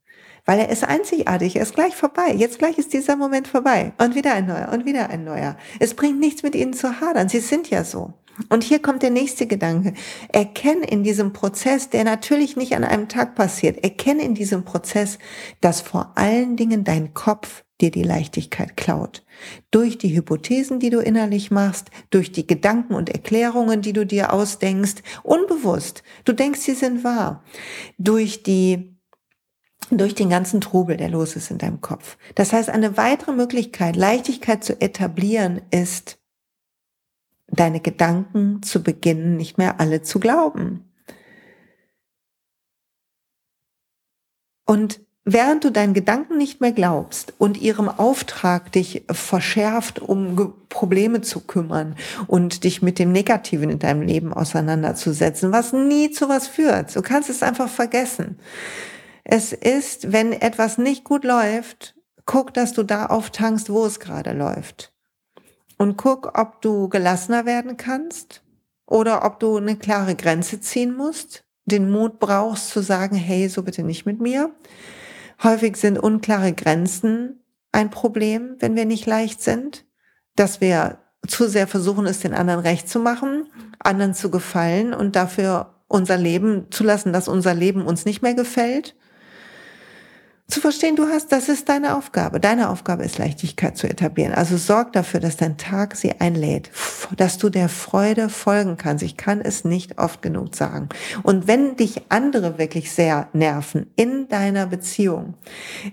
Weil 0.46 0.60
er 0.60 0.70
ist 0.70 0.84
einzigartig, 0.84 1.56
er 1.56 1.64
ist 1.64 1.74
gleich 1.74 1.96
vorbei. 1.96 2.32
Jetzt 2.38 2.60
gleich 2.60 2.78
ist 2.78 2.94
dieser 2.94 3.16
Moment 3.16 3.48
vorbei. 3.48 3.94
Und 3.98 4.14
wieder 4.14 4.36
ein 4.36 4.46
neuer 4.46 4.70
und 4.72 4.86
wieder 4.86 5.10
ein 5.10 5.24
neuer. 5.24 5.58
Es 5.80 5.96
bringt 5.96 6.20
nichts 6.20 6.44
mit 6.44 6.54
ihnen 6.54 6.74
zu 6.74 7.02
hadern. 7.02 7.28
Sie 7.28 7.40
sind 7.40 7.72
ja 7.72 7.84
so. 7.84 8.14
Und 8.50 8.64
hier 8.64 8.82
kommt 8.82 9.02
der 9.02 9.12
nächste 9.12 9.48
Gedanke. 9.48 9.94
Erkenne 10.30 10.86
in 10.86 11.04
diesem 11.04 11.34
Prozess, 11.34 11.90
der 11.90 12.04
natürlich 12.04 12.58
nicht 12.58 12.76
an 12.76 12.84
einem 12.84 13.08
Tag 13.08 13.36
passiert, 13.36 13.84
erkenne 13.84 14.24
in 14.24 14.36
diesem 14.36 14.66
Prozess, 14.66 15.20
dass 15.62 15.82
vor 15.82 16.12
allen 16.16 16.58
Dingen 16.58 16.84
dein 16.84 17.14
Kopf 17.14 17.64
dir 17.82 17.92
die 17.92 18.04
Leichtigkeit 18.04 18.78
klaut. 18.78 19.26
Durch 19.72 19.98
die 19.98 20.16
Hypothesen, 20.16 20.80
die 20.80 20.90
du 20.90 21.00
innerlich 21.00 21.52
machst, 21.52 21.90
durch 22.10 22.32
die 22.32 22.48
Gedanken 22.48 22.94
und 22.94 23.10
Erklärungen, 23.10 23.82
die 23.82 23.94
du 23.94 24.06
dir 24.06 24.34
ausdenkst, 24.34 25.04
unbewusst. 25.24 26.04
Du 26.24 26.34
denkst, 26.34 26.62
sie 26.62 26.74
sind 26.74 27.04
wahr. 27.04 27.44
Durch 27.98 28.44
die 28.44 28.92
durch 29.92 30.16
den 30.16 30.30
ganzen 30.30 30.62
Trubel, 30.62 30.98
der 30.98 31.10
los 31.10 31.36
ist 31.36 31.52
in 31.52 31.60
deinem 31.60 31.80
Kopf. 31.80 32.18
Das 32.34 32.54
heißt, 32.54 32.70
eine 32.70 32.98
weitere 32.98 33.34
Möglichkeit, 33.34 33.96
Leichtigkeit 33.96 34.64
zu 34.64 34.82
etablieren, 34.82 35.62
ist, 35.70 36.18
deine 37.48 37.80
Gedanken 37.80 38.64
zu 38.64 38.82
beginnen, 38.84 39.38
nicht 39.38 39.58
mehr 39.58 39.80
alle 39.80 40.02
zu 40.02 40.20
glauben. 40.20 40.92
Und 44.66 45.02
während 45.24 45.64
du 45.64 45.72
deinen 45.72 45.94
Gedanken 45.94 46.38
nicht 46.38 46.62
mehr 46.62 46.72
glaubst 46.72 47.34
und 47.38 47.58
ihrem 47.58 47.90
Auftrag 47.90 48.72
dich 48.72 49.04
verschärft, 49.10 50.00
um 50.00 50.54
Probleme 50.70 51.22
zu 51.22 51.42
kümmern 51.42 51.96
und 52.28 52.64
dich 52.64 52.82
mit 52.82 53.00
dem 53.00 53.12
Negativen 53.12 53.70
in 53.70 53.80
deinem 53.80 54.02
Leben 54.02 54.34
auseinanderzusetzen, 54.34 55.52
was 55.52 55.74
nie 55.74 56.12
zu 56.12 56.30
was 56.30 56.48
führt. 56.48 56.96
Du 56.96 57.02
kannst 57.02 57.30
es 57.30 57.44
einfach 57.44 57.70
vergessen. 57.70 58.40
Es 59.24 59.54
ist, 59.54 60.12
wenn 60.12 60.34
etwas 60.34 60.78
nicht 60.78 61.04
gut 61.04 61.24
läuft, 61.24 61.96
guck, 62.26 62.54
dass 62.54 62.74
du 62.74 62.84
da 62.84 63.08
auftankst, 63.08 63.70
wo 63.70 63.86
es 63.86 64.00
gerade 64.00 64.34
läuft. 64.34 64.95
Und 65.78 65.98
guck, 65.98 66.38
ob 66.40 66.62
du 66.62 66.90
gelassener 66.90 67.46
werden 67.46 67.78
kannst 67.78 68.42
oder 68.86 69.26
ob 69.26 69.40
du 69.40 69.58
eine 69.58 69.76
klare 69.76 70.16
Grenze 70.16 70.62
ziehen 70.62 70.96
musst, 70.96 71.44
den 71.66 71.92
Mut 71.92 72.20
brauchst 72.20 72.70
zu 72.70 72.82
sagen, 72.82 73.16
hey, 73.16 73.50
so 73.50 73.64
bitte 73.64 73.84
nicht 73.84 74.06
mit 74.06 74.22
mir. 74.22 74.52
Häufig 75.44 75.76
sind 75.78 76.00
unklare 76.00 76.54
Grenzen 76.54 77.44
ein 77.72 77.90
Problem, 77.90 78.56
wenn 78.60 78.76
wir 78.76 78.86
nicht 78.86 79.06
leicht 79.06 79.42
sind, 79.42 79.86
dass 80.36 80.62
wir 80.62 81.00
zu 81.28 81.48
sehr 81.48 81.68
versuchen, 81.68 82.06
es 82.06 82.20
den 82.20 82.34
anderen 82.34 82.62
recht 82.62 82.88
zu 82.88 83.00
machen, 83.00 83.50
anderen 83.80 84.14
zu 84.14 84.30
gefallen 84.30 84.94
und 84.94 85.16
dafür 85.16 85.84
unser 85.88 86.18
Leben 86.18 86.68
zulassen, 86.72 87.14
dass 87.14 87.28
unser 87.28 87.54
Leben 87.54 87.86
uns 87.86 88.06
nicht 88.06 88.22
mehr 88.22 88.34
gefällt 88.34 88.96
zu 90.48 90.62
verstehen, 90.62 90.96
du 90.96 91.08
hast, 91.08 91.32
das 91.32 91.50
ist 91.50 91.70
deine 91.70 91.98
Aufgabe. 91.98 92.40
Deine 92.40 92.70
Aufgabe 92.70 93.04
ist 93.04 93.18
Leichtigkeit 93.18 93.78
zu 93.78 93.88
etablieren. 93.90 94.34
Also 94.34 94.58
sorg 94.58 94.94
dafür, 94.94 95.20
dass 95.20 95.38
dein 95.38 95.58
Tag 95.58 95.96
sie 95.96 96.20
einlädt, 96.20 96.70
dass 97.18 97.40
du 97.40 97.50
der 97.50 97.68
Freude 97.68 98.30
folgen 98.30 98.78
kannst. 98.78 99.04
Ich 99.04 99.18
kann 99.18 99.42
es 99.42 99.66
nicht 99.66 99.98
oft 99.98 100.22
genug 100.22 100.56
sagen. 100.56 100.90
Und 101.24 101.48
wenn 101.48 101.76
dich 101.78 102.04
andere 102.10 102.60
wirklich 102.60 102.92
sehr 102.92 103.28
nerven 103.34 103.88
in 103.96 104.28
deiner 104.28 104.68
Beziehung, 104.68 105.34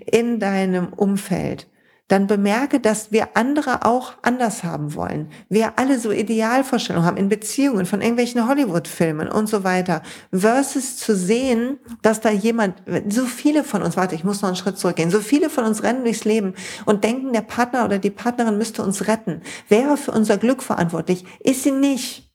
in 0.04 0.38
deinem 0.38 0.92
Umfeld, 0.92 1.66
dann 2.12 2.26
bemerke, 2.26 2.78
dass 2.78 3.10
wir 3.10 3.38
andere 3.38 3.86
auch 3.86 4.12
anders 4.20 4.64
haben 4.64 4.94
wollen. 4.94 5.30
Wir 5.48 5.78
alle 5.78 5.98
so 5.98 6.12
Idealvorstellungen 6.12 7.06
haben 7.06 7.16
in 7.16 7.30
Beziehungen 7.30 7.86
von 7.86 8.02
irgendwelchen 8.02 8.46
Hollywood-Filmen 8.46 9.28
und 9.28 9.46
so 9.48 9.64
weiter. 9.64 10.02
Versus 10.30 10.98
zu 10.98 11.16
sehen, 11.16 11.78
dass 12.02 12.20
da 12.20 12.28
jemand, 12.28 12.82
so 13.08 13.24
viele 13.24 13.64
von 13.64 13.80
uns, 13.82 13.96
warte, 13.96 14.14
ich 14.14 14.24
muss 14.24 14.42
noch 14.42 14.50
einen 14.50 14.56
Schritt 14.56 14.78
zurückgehen, 14.78 15.10
so 15.10 15.20
viele 15.20 15.48
von 15.48 15.64
uns 15.64 15.82
rennen 15.82 16.04
durchs 16.04 16.26
Leben 16.26 16.52
und 16.84 17.02
denken, 17.02 17.32
der 17.32 17.40
Partner 17.40 17.86
oder 17.86 17.98
die 17.98 18.10
Partnerin 18.10 18.58
müsste 18.58 18.82
uns 18.82 19.08
retten, 19.08 19.40
wäre 19.70 19.96
für 19.96 20.12
unser 20.12 20.36
Glück 20.36 20.62
verantwortlich. 20.62 21.24
Ist 21.40 21.62
sie 21.62 21.72
nicht. 21.72 22.30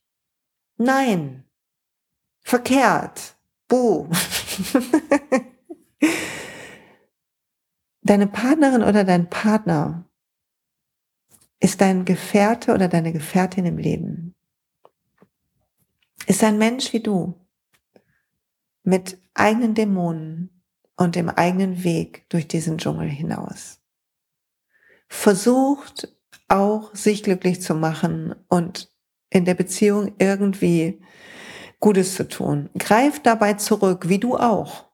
Nein. 0.77 1.43
Verkehrt. 2.41 3.35
Buh. 3.67 4.07
deine 8.09 8.27
Partnerin 8.27 8.83
oder 8.83 9.03
dein 9.03 9.29
Partner 9.29 10.05
ist 11.59 11.81
dein 11.81 12.05
Gefährte 12.05 12.73
oder 12.73 12.87
deine 12.87 13.13
Gefährtin 13.13 13.65
im 13.65 13.77
Leben. 13.77 14.35
Ist 16.27 16.43
ein 16.43 16.57
Mensch 16.57 16.93
wie 16.93 17.01
du, 17.01 17.35
mit 18.83 19.19
eigenen 19.33 19.73
Dämonen 19.73 20.63
und 20.95 21.15
dem 21.15 21.29
eigenen 21.29 21.83
Weg 21.83 22.29
durch 22.29 22.47
diesen 22.47 22.77
Dschungel 22.77 23.09
hinaus. 23.09 23.79
Versucht 25.07 26.15
auch, 26.47 26.93
sich 26.95 27.23
glücklich 27.23 27.61
zu 27.61 27.75
machen 27.75 28.35
und 28.47 28.91
in 29.29 29.45
der 29.45 29.55
Beziehung 29.55 30.15
irgendwie 30.19 31.01
Gutes 31.79 32.15
zu 32.15 32.27
tun. 32.27 32.69
Greift 32.77 33.25
dabei 33.25 33.53
zurück, 33.53 34.09
wie 34.09 34.19
du 34.19 34.37
auch 34.37 34.86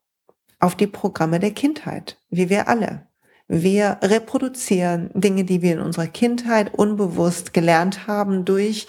auf 0.64 0.76
die 0.76 0.88
Programme 0.88 1.40
der 1.40 1.52
Kindheit, 1.52 2.18
wie 2.30 2.50
wir 2.50 2.70
alle. 2.70 3.06
Wir 3.50 3.98
reproduzieren 4.02 5.12
Dinge, 5.14 5.44
die 5.44 5.62
wir 5.62 5.74
in 5.74 5.82
unserer 5.82 6.08
Kindheit 6.08 6.74
unbewusst 6.74 7.54
gelernt 7.54 8.08
haben 8.08 8.46
durch 8.46 8.88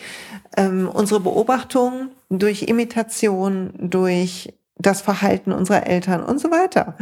ähm, 0.57 0.89
unsere 0.89 1.19
Beobachtung, 1.19 2.11
durch 2.31 2.63
Imitation, 2.63 3.73
durch 3.77 4.55
das 4.77 5.01
Verhalten 5.01 5.53
unserer 5.53 5.87
Eltern 5.89 6.23
und 6.23 6.41
so 6.41 6.53
weiter. 6.53 6.97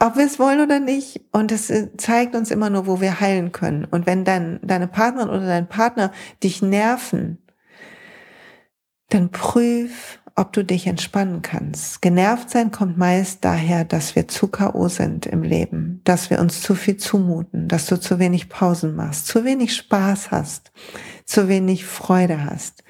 Ob 0.00 0.16
wir 0.16 0.24
es 0.24 0.38
wollen 0.38 0.60
oder 0.60 0.80
nicht. 0.80 1.20
Und 1.32 1.52
es 1.52 1.68
äh, 1.68 1.94
zeigt 1.98 2.34
uns 2.34 2.50
immer 2.50 2.70
nur, 2.70 2.86
wo 2.86 3.02
wir 3.02 3.20
heilen 3.20 3.52
können. 3.52 3.84
Und 3.84 4.06
wenn 4.06 4.24
dein, 4.24 4.60
deine 4.62 4.88
Partnerin 4.88 5.28
oder 5.28 5.46
dein 5.46 5.68
Partner 5.68 6.12
dich 6.42 6.62
nerven, 6.62 7.38
dann 9.10 9.30
prüf, 9.30 10.20
ob 10.38 10.52
du 10.52 10.64
dich 10.64 10.86
entspannen 10.86 11.42
kannst. 11.42 12.00
Genervt 12.00 12.50
sein 12.50 12.70
kommt 12.70 12.96
meist 12.96 13.44
daher, 13.44 13.84
dass 13.84 14.14
wir 14.14 14.28
zu 14.28 14.46
K.O. 14.46 14.88
sind 14.88 15.26
im 15.26 15.42
Leben, 15.42 16.00
dass 16.04 16.30
wir 16.30 16.38
uns 16.38 16.62
zu 16.62 16.76
viel 16.76 16.96
zumuten, 16.96 17.66
dass 17.66 17.86
du 17.86 17.98
zu 17.98 18.20
wenig 18.20 18.48
Pausen 18.48 18.94
machst, 18.94 19.26
zu 19.26 19.44
wenig 19.44 19.74
Spaß 19.74 20.30
hast, 20.30 20.70
zu 21.24 21.48
wenig 21.48 21.84
Freude 21.84 22.44
hast. 22.44 22.84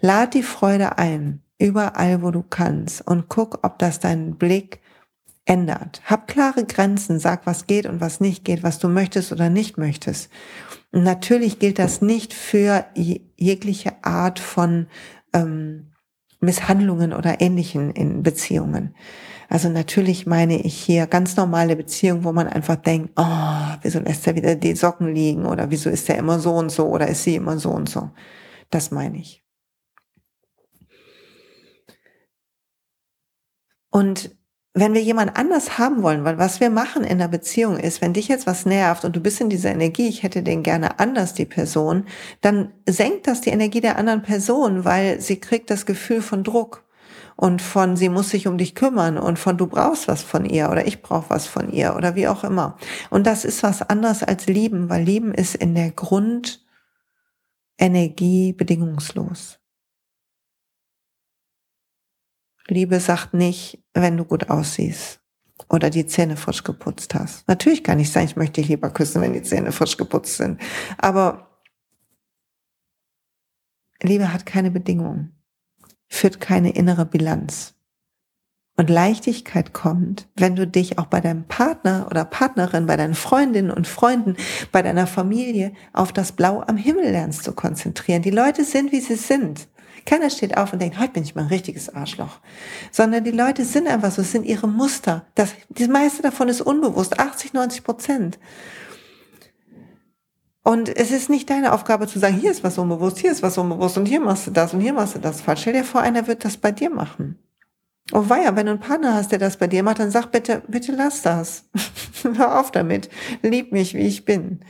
Lad 0.00 0.32
die 0.32 0.42
Freude 0.42 0.96
ein, 0.96 1.42
überall 1.58 2.22
wo 2.22 2.30
du 2.30 2.42
kannst 2.42 3.06
und 3.06 3.28
guck, 3.28 3.58
ob 3.62 3.78
das 3.78 4.00
deinen 4.00 4.36
Blick 4.36 4.80
ändert. 5.44 6.00
Hab 6.06 6.26
klare 6.26 6.64
Grenzen, 6.64 7.18
sag, 7.18 7.44
was 7.44 7.66
geht 7.66 7.84
und 7.84 8.00
was 8.00 8.20
nicht 8.20 8.46
geht, 8.46 8.62
was 8.62 8.78
du 8.78 8.88
möchtest 8.88 9.30
oder 9.30 9.50
nicht 9.50 9.76
möchtest. 9.76 10.30
Und 10.90 11.02
natürlich 11.02 11.58
gilt 11.58 11.78
das 11.78 12.00
nicht 12.00 12.32
für 12.32 12.86
jegliche 12.94 13.92
Art 14.02 14.38
von 14.38 14.86
ähm, 15.34 15.90
Misshandlungen 16.44 17.12
oder 17.12 17.40
Ähnlichen 17.40 17.90
in 17.90 18.22
Beziehungen. 18.22 18.94
Also 19.48 19.68
natürlich 19.68 20.26
meine 20.26 20.60
ich 20.60 20.74
hier 20.74 21.06
ganz 21.06 21.36
normale 21.36 21.76
Beziehungen, 21.76 22.24
wo 22.24 22.32
man 22.32 22.48
einfach 22.48 22.76
denkt, 22.76 23.12
oh, 23.16 23.76
wieso 23.82 24.00
lässt 24.00 24.26
er 24.26 24.36
wieder 24.36 24.54
die 24.54 24.74
Socken 24.74 25.14
liegen 25.14 25.46
oder 25.46 25.70
wieso 25.70 25.90
ist 25.90 26.08
er 26.08 26.16
immer 26.16 26.38
so 26.38 26.54
und 26.54 26.70
so 26.70 26.88
oder 26.88 27.08
ist 27.08 27.24
sie 27.24 27.36
immer 27.36 27.58
so 27.58 27.70
und 27.70 27.88
so. 27.88 28.10
Das 28.70 28.90
meine 28.90 29.18
ich. 29.18 29.44
Und 33.90 34.36
wenn 34.76 34.92
wir 34.92 35.02
jemand 35.02 35.36
anders 35.36 35.78
haben 35.78 36.02
wollen, 36.02 36.24
weil 36.24 36.36
was 36.36 36.58
wir 36.58 36.68
machen 36.68 37.04
in 37.04 37.18
der 37.18 37.28
Beziehung 37.28 37.78
ist, 37.78 38.02
wenn 38.02 38.12
dich 38.12 38.26
jetzt 38.26 38.48
was 38.48 38.66
nervt 38.66 39.04
und 39.04 39.14
du 39.14 39.20
bist 39.20 39.40
in 39.40 39.48
dieser 39.48 39.70
Energie, 39.70 40.08
ich 40.08 40.24
hätte 40.24 40.42
den 40.42 40.64
gerne 40.64 40.98
anders, 40.98 41.32
die 41.32 41.44
Person, 41.44 42.06
dann 42.40 42.72
senkt 42.88 43.28
das 43.28 43.40
die 43.40 43.50
Energie 43.50 43.80
der 43.80 43.98
anderen 43.98 44.22
Person, 44.22 44.84
weil 44.84 45.20
sie 45.20 45.38
kriegt 45.38 45.70
das 45.70 45.86
Gefühl 45.86 46.22
von 46.22 46.42
Druck. 46.42 46.82
und 47.36 47.62
von 47.62 47.96
sie 47.96 48.08
muss 48.08 48.30
sich 48.30 48.46
um 48.46 48.58
dich 48.58 48.74
kümmern 48.74 49.18
und 49.18 49.38
von 49.38 49.56
du 49.56 49.66
brauchst 49.66 50.08
was 50.08 50.22
von 50.22 50.44
ihr 50.44 50.70
oder 50.70 50.86
ich 50.86 51.02
brauche 51.02 51.30
was 51.30 51.46
von 51.46 51.70
ihr 51.70 51.94
oder 51.96 52.14
wie 52.14 52.28
auch 52.28 52.44
immer. 52.44 52.76
Und 53.10 53.26
das 53.26 53.44
ist 53.44 53.62
was 53.62 53.82
anderes 53.82 54.22
als 54.22 54.46
lieben, 54.46 54.88
weil 54.88 55.04
lieben 55.04 55.34
ist 55.34 55.54
in 55.56 55.74
der 55.74 55.90
Grundenergie 55.90 56.62
bedingungslos. 58.52 59.58
Liebe 62.68 63.00
sagt 63.00 63.34
nicht, 63.34 63.82
wenn 63.92 64.16
du 64.16 64.24
gut 64.24 64.50
aussiehst 64.50 65.20
oder 65.68 65.90
die 65.90 66.06
Zähne 66.06 66.36
frisch 66.36 66.64
geputzt 66.64 67.14
hast. 67.14 67.46
Natürlich 67.48 67.84
kann 67.84 67.98
ich 67.98 68.10
sagen, 68.10 68.26
ich 68.26 68.36
möchte 68.36 68.60
dich 68.60 68.68
lieber 68.68 68.90
küssen, 68.90 69.22
wenn 69.22 69.32
die 69.32 69.42
Zähne 69.42 69.72
frisch 69.72 69.96
geputzt 69.96 70.36
sind. 70.36 70.60
Aber 70.98 71.60
Liebe 74.02 74.32
hat 74.32 74.46
keine 74.46 74.70
Bedingungen, 74.70 75.36
führt 76.08 76.40
keine 76.40 76.70
innere 76.70 77.06
Bilanz. 77.06 77.74
Und 78.76 78.90
Leichtigkeit 78.90 79.72
kommt, 79.72 80.28
wenn 80.34 80.56
du 80.56 80.66
dich 80.66 80.98
auch 80.98 81.06
bei 81.06 81.20
deinem 81.20 81.44
Partner 81.44 82.08
oder 82.10 82.24
Partnerin, 82.24 82.86
bei 82.86 82.96
deinen 82.96 83.14
Freundinnen 83.14 83.70
und 83.70 83.86
Freunden, 83.86 84.36
bei 84.72 84.82
deiner 84.82 85.06
Familie 85.06 85.72
auf 85.92 86.12
das 86.12 86.32
Blau 86.32 86.60
am 86.66 86.76
Himmel 86.76 87.10
lernst 87.10 87.44
zu 87.44 87.52
konzentrieren. 87.52 88.22
Die 88.22 88.30
Leute 88.30 88.64
sind, 88.64 88.90
wie 88.90 89.00
sie 89.00 89.14
sind. 89.14 89.68
Keiner 90.06 90.30
steht 90.30 90.56
auf 90.56 90.72
und 90.72 90.80
denkt, 90.80 90.98
heute 90.98 91.12
bin 91.12 91.22
ich 91.22 91.34
mal 91.34 91.42
ein 91.42 91.48
richtiges 91.48 91.94
Arschloch. 91.94 92.40
Sondern 92.90 93.24
die 93.24 93.30
Leute 93.30 93.64
sind 93.64 93.88
einfach 93.88 94.10
so, 94.10 94.22
es 94.22 94.32
sind 94.32 94.44
ihre 94.44 94.68
Muster. 94.68 95.26
Das, 95.34 95.54
das 95.70 95.88
meiste 95.88 96.22
davon 96.22 96.48
ist 96.48 96.60
unbewusst, 96.60 97.18
80, 97.18 97.52
90 97.54 97.84
Prozent. 97.84 98.38
Und 100.62 100.88
es 100.88 101.10
ist 101.10 101.28
nicht 101.28 101.50
deine 101.50 101.72
Aufgabe 101.72 102.06
zu 102.06 102.18
sagen, 102.18 102.36
hier 102.36 102.50
ist 102.50 102.64
was 102.64 102.78
unbewusst, 102.78 103.18
hier 103.18 103.30
ist 103.30 103.42
was 103.42 103.58
unbewusst 103.58 103.98
und 103.98 104.06
hier 104.06 104.20
machst 104.20 104.46
du 104.46 104.50
das 104.50 104.72
und 104.72 104.80
hier 104.80 104.94
machst 104.94 105.14
du 105.14 105.18
das 105.18 105.42
falsch. 105.42 105.60
Stell 105.60 105.74
dir 105.74 105.84
vor, 105.84 106.00
einer 106.00 106.26
wird 106.26 106.44
das 106.44 106.56
bei 106.56 106.72
dir 106.72 106.88
machen. 106.88 107.38
Oh 108.12 108.24
weia, 108.28 108.56
wenn 108.56 108.66
du 108.66 108.72
einen 108.72 108.80
Partner 108.80 109.14
hast, 109.14 109.30
der 109.30 109.38
das 109.38 109.58
bei 109.58 109.66
dir 109.66 109.82
macht, 109.82 109.98
dann 109.98 110.10
sag 110.10 110.30
bitte, 110.30 110.62
bitte 110.66 110.92
lass 110.92 111.20
das. 111.20 111.64
Hör 112.22 112.60
auf 112.60 112.70
damit. 112.70 113.10
Lieb 113.42 113.72
mich, 113.72 113.94
wie 113.94 114.06
ich 114.06 114.24
bin. 114.24 114.60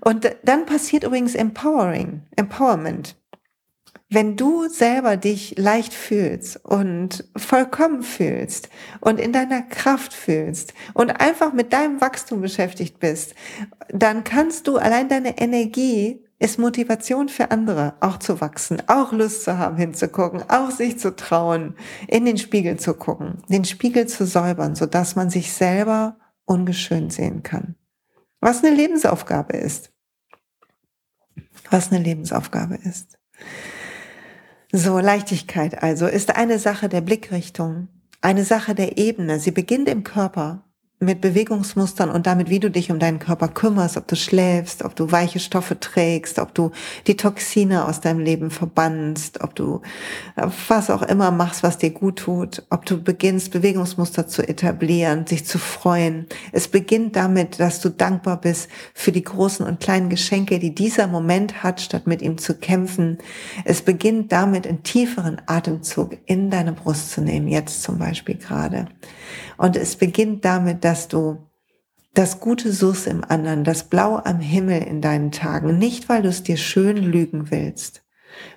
Und 0.00 0.30
dann 0.42 0.64
passiert 0.64 1.04
übrigens 1.04 1.34
Empowering, 1.34 2.22
Empowerment 2.36 3.16
wenn 4.14 4.36
du 4.36 4.68
selber 4.68 5.16
dich 5.16 5.56
leicht 5.58 5.92
fühlst 5.92 6.64
und 6.64 7.28
vollkommen 7.36 8.02
fühlst 8.02 8.68
und 9.00 9.18
in 9.18 9.32
deiner 9.32 9.62
Kraft 9.62 10.12
fühlst 10.12 10.72
und 10.94 11.10
einfach 11.20 11.52
mit 11.52 11.72
deinem 11.72 12.00
Wachstum 12.00 12.40
beschäftigt 12.40 12.98
bist, 13.00 13.34
dann 13.88 14.24
kannst 14.24 14.66
du 14.68 14.76
allein 14.78 15.08
deine 15.08 15.38
Energie 15.38 16.24
ist 16.38 16.58
Motivation 16.58 17.28
für 17.28 17.50
andere, 17.50 17.94
auch 18.00 18.18
zu 18.18 18.40
wachsen, 18.40 18.82
auch 18.88 19.12
Lust 19.12 19.44
zu 19.44 19.56
haben, 19.56 19.76
hinzugucken, 19.76 20.42
auch 20.48 20.70
sich 20.70 20.98
zu 20.98 21.14
trauen, 21.14 21.76
in 22.08 22.24
den 22.24 22.38
Spiegel 22.38 22.78
zu 22.78 22.94
gucken, 22.94 23.42
den 23.48 23.64
Spiegel 23.64 24.06
zu 24.06 24.26
säubern, 24.26 24.74
so 24.74 24.86
dass 24.86 25.16
man 25.16 25.30
sich 25.30 25.52
selber 25.52 26.18
ungeschönt 26.44 27.12
sehen 27.12 27.42
kann. 27.42 27.76
Was 28.40 28.62
eine 28.62 28.74
Lebensaufgabe 28.74 29.56
ist. 29.56 29.92
Was 31.70 31.90
eine 31.90 32.02
Lebensaufgabe 32.02 32.74
ist. 32.74 33.16
So, 34.76 34.98
Leichtigkeit 34.98 35.84
also 35.84 36.08
ist 36.08 36.34
eine 36.34 36.58
Sache 36.58 36.88
der 36.88 37.00
Blickrichtung, 37.00 37.86
eine 38.20 38.42
Sache 38.42 38.74
der 38.74 38.98
Ebene. 38.98 39.38
Sie 39.38 39.52
beginnt 39.52 39.88
im 39.88 40.02
Körper 40.02 40.64
mit 41.04 41.20
Bewegungsmustern 41.20 42.10
und 42.10 42.26
damit, 42.26 42.50
wie 42.50 42.60
du 42.60 42.70
dich 42.70 42.90
um 42.90 42.98
deinen 42.98 43.18
Körper 43.18 43.48
kümmerst, 43.48 43.96
ob 43.96 44.06
du 44.08 44.16
schläfst, 44.16 44.84
ob 44.84 44.96
du 44.96 45.12
weiche 45.12 45.38
Stoffe 45.38 45.78
trägst, 45.78 46.38
ob 46.38 46.54
du 46.54 46.70
die 47.06 47.16
Toxine 47.16 47.86
aus 47.86 48.00
deinem 48.00 48.20
Leben 48.20 48.50
verbannst, 48.50 49.40
ob 49.42 49.54
du 49.54 49.82
äh, 50.36 50.46
was 50.68 50.90
auch 50.90 51.02
immer 51.02 51.30
machst, 51.30 51.62
was 51.62 51.78
dir 51.78 51.90
gut 51.90 52.20
tut, 52.20 52.64
ob 52.70 52.86
du 52.86 53.02
beginnst, 53.02 53.52
Bewegungsmuster 53.52 54.26
zu 54.26 54.46
etablieren, 54.46 55.26
sich 55.26 55.44
zu 55.44 55.58
freuen. 55.58 56.26
Es 56.52 56.68
beginnt 56.68 57.16
damit, 57.16 57.60
dass 57.60 57.80
du 57.80 57.90
dankbar 57.90 58.40
bist 58.40 58.68
für 58.94 59.12
die 59.12 59.24
großen 59.24 59.66
und 59.66 59.80
kleinen 59.80 60.08
Geschenke, 60.08 60.58
die 60.58 60.74
dieser 60.74 61.06
Moment 61.06 61.62
hat, 61.62 61.80
statt 61.80 62.06
mit 62.06 62.22
ihm 62.22 62.38
zu 62.38 62.54
kämpfen. 62.54 63.18
Es 63.64 63.82
beginnt 63.82 64.32
damit, 64.32 64.66
einen 64.66 64.82
tieferen 64.82 65.40
Atemzug 65.46 66.16
in 66.26 66.50
deine 66.50 66.72
Brust 66.72 67.10
zu 67.10 67.20
nehmen, 67.20 67.48
jetzt 67.48 67.82
zum 67.82 67.98
Beispiel 67.98 68.36
gerade. 68.36 68.86
Und 69.56 69.76
es 69.76 69.96
beginnt 69.96 70.44
damit, 70.44 70.84
dass 70.84 71.08
du 71.08 71.38
das 72.14 72.38
Gute 72.40 72.72
suchst 72.72 73.06
im 73.08 73.24
anderen, 73.24 73.64
das 73.64 73.84
Blau 73.84 74.18
am 74.18 74.38
Himmel 74.38 74.82
in 74.82 75.00
deinen 75.00 75.32
Tagen, 75.32 75.78
nicht 75.78 76.08
weil 76.08 76.22
du 76.22 76.28
es 76.28 76.44
dir 76.44 76.56
schön 76.56 76.96
lügen 76.96 77.50
willst, 77.50 78.04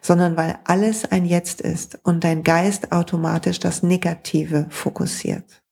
sondern 0.02 0.38
weil 0.38 0.60
alles 0.64 1.06
ein 1.06 1.26
Jetzt 1.26 1.62
ist 1.62 2.00
und 2.04 2.24
dein 2.24 2.44
Geist 2.44 2.92
automatisch 2.92 3.60
das 3.60 3.84
Negative 3.84 4.68
fokussiert. 4.70 5.64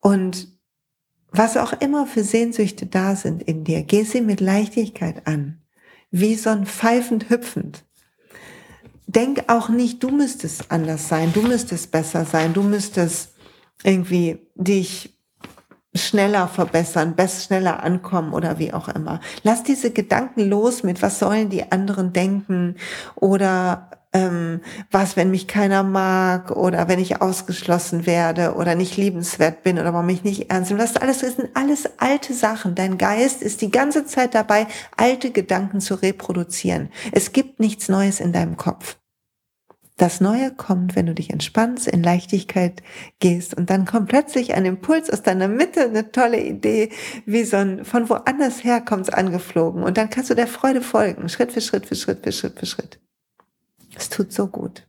Und 0.00 0.48
was 1.30 1.56
auch 1.56 1.72
immer 1.72 2.06
für 2.06 2.22
Sehnsüchte 2.22 2.86
da 2.86 3.16
sind 3.16 3.42
in 3.42 3.64
dir, 3.64 3.82
geh 3.82 4.04
sie 4.04 4.20
mit 4.20 4.40
Leichtigkeit 4.40 5.26
an, 5.26 5.62
wie 6.10 6.34
so 6.34 6.50
ein 6.50 6.66
pfeifend 6.66 7.30
hüpfend. 7.30 7.84
Denk 9.06 9.44
auch 9.48 9.68
nicht, 9.68 10.02
du 10.02 10.10
müsstest 10.10 10.70
anders 10.70 11.08
sein, 11.08 11.32
du 11.32 11.42
müsstest 11.42 11.90
besser 11.90 12.24
sein, 12.24 12.52
du 12.54 12.62
müsstest 12.62 13.34
irgendwie 13.82 14.46
dich 14.54 15.18
schneller 15.94 16.48
verbessern, 16.48 17.14
best 17.14 17.44
schneller 17.44 17.82
ankommen 17.82 18.32
oder 18.32 18.58
wie 18.58 18.72
auch 18.72 18.88
immer. 18.88 19.20
Lass 19.42 19.62
diese 19.62 19.90
Gedanken 19.90 20.48
los 20.48 20.82
mit, 20.82 21.02
was 21.02 21.18
sollen 21.18 21.50
die 21.50 21.70
anderen 21.70 22.12
denken 22.12 22.76
oder 23.14 23.90
ähm, 24.12 24.60
was, 24.90 25.16
wenn 25.16 25.30
mich 25.30 25.48
keiner 25.48 25.82
mag 25.82 26.50
oder 26.50 26.88
wenn 26.88 26.98
ich 26.98 27.22
ausgeschlossen 27.22 28.06
werde 28.06 28.54
oder 28.54 28.74
nicht 28.74 28.96
liebenswert 28.96 29.62
bin 29.62 29.78
oder 29.78 29.92
man 29.92 30.06
mich 30.06 30.24
nicht 30.24 30.50
ernst 30.50 30.70
nimmt. 30.70 30.82
Das 30.82 30.96
alles 30.96 31.20
das 31.20 31.36
sind 31.36 31.50
alles 31.54 31.88
alte 31.98 32.34
Sachen. 32.34 32.74
Dein 32.74 32.98
Geist 32.98 33.42
ist 33.42 33.62
die 33.62 33.70
ganze 33.70 34.04
Zeit 34.04 34.34
dabei, 34.34 34.66
alte 34.96 35.30
Gedanken 35.30 35.80
zu 35.80 35.94
reproduzieren. 35.94 36.90
Es 37.12 37.32
gibt 37.32 37.60
nichts 37.60 37.88
Neues 37.88 38.20
in 38.20 38.32
deinem 38.32 38.56
Kopf. 38.56 38.98
Das 39.98 40.20
Neue 40.20 40.50
kommt, 40.50 40.96
wenn 40.96 41.06
du 41.06 41.14
dich 41.14 41.30
entspannst, 41.30 41.86
in 41.86 42.02
Leichtigkeit 42.02 42.82
gehst 43.20 43.54
und 43.54 43.70
dann 43.70 43.84
kommt 43.84 44.08
plötzlich 44.08 44.54
ein 44.54 44.64
Impuls 44.64 45.10
aus 45.10 45.22
deiner 45.22 45.48
Mitte, 45.48 45.82
eine 45.82 46.10
tolle 46.10 46.42
Idee, 46.42 46.90
wie 47.24 47.44
so 47.44 47.58
ein 47.58 47.84
von 47.84 48.08
woanders 48.08 48.64
her 48.64 48.80
kommt's 48.80 49.10
angeflogen 49.10 49.84
und 49.84 49.98
dann 49.98 50.10
kannst 50.10 50.30
du 50.30 50.34
der 50.34 50.46
Freude 50.48 50.80
folgen, 50.80 51.28
Schritt 51.28 51.52
für 51.52 51.60
Schritt 51.60 51.86
für 51.86 51.94
Schritt 51.94 52.24
für 52.24 52.32
Schritt 52.32 52.58
für 52.58 52.66
Schritt. 52.66 52.98
Es 53.96 54.08
tut 54.08 54.32
so 54.32 54.46
gut. 54.46 54.86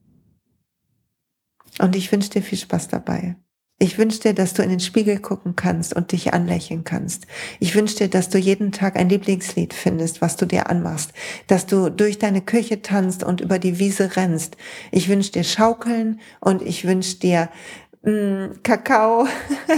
Und 1.80 1.96
ich 1.96 2.12
wünsche 2.12 2.30
dir 2.30 2.42
viel 2.42 2.58
Spaß 2.58 2.88
dabei. 2.88 3.36
Ich 3.80 3.98
wünsche 3.98 4.20
dir, 4.20 4.34
dass 4.34 4.54
du 4.54 4.62
in 4.62 4.70
den 4.70 4.80
Spiegel 4.80 5.20
gucken 5.20 5.56
kannst 5.56 5.94
und 5.94 6.12
dich 6.12 6.34
anlächeln 6.34 6.84
kannst. 6.84 7.28
Ich 7.60 7.76
wünsche 7.76 7.98
dir, 7.98 8.08
dass 8.08 8.30
du 8.30 8.38
jeden 8.38 8.72
Tag 8.72 8.96
ein 8.96 9.10
Lieblingslied 9.10 9.74
findest, 9.74 10.22
was 10.22 10.38
du 10.38 10.46
dir 10.46 10.70
anmachst, 10.70 11.12
dass 11.48 11.66
du 11.66 11.90
durch 11.90 12.20
deine 12.20 12.42
Küche 12.42 12.82
tanzt 12.82 13.24
und 13.24 13.42
über 13.42 13.60
die 13.60 13.80
Wiese 13.80 14.16
rennst. 14.16 14.56
Ich 14.92 15.10
wünsche 15.10 15.34
dir 15.34 15.44
Schaukeln 15.44 16.22
und 16.40 16.62
ich 16.62 16.86
wünsche 16.86 17.18
dir 17.18 17.50
mh, 18.04 18.12
mm, 18.12 18.64
Kakao 18.64 19.28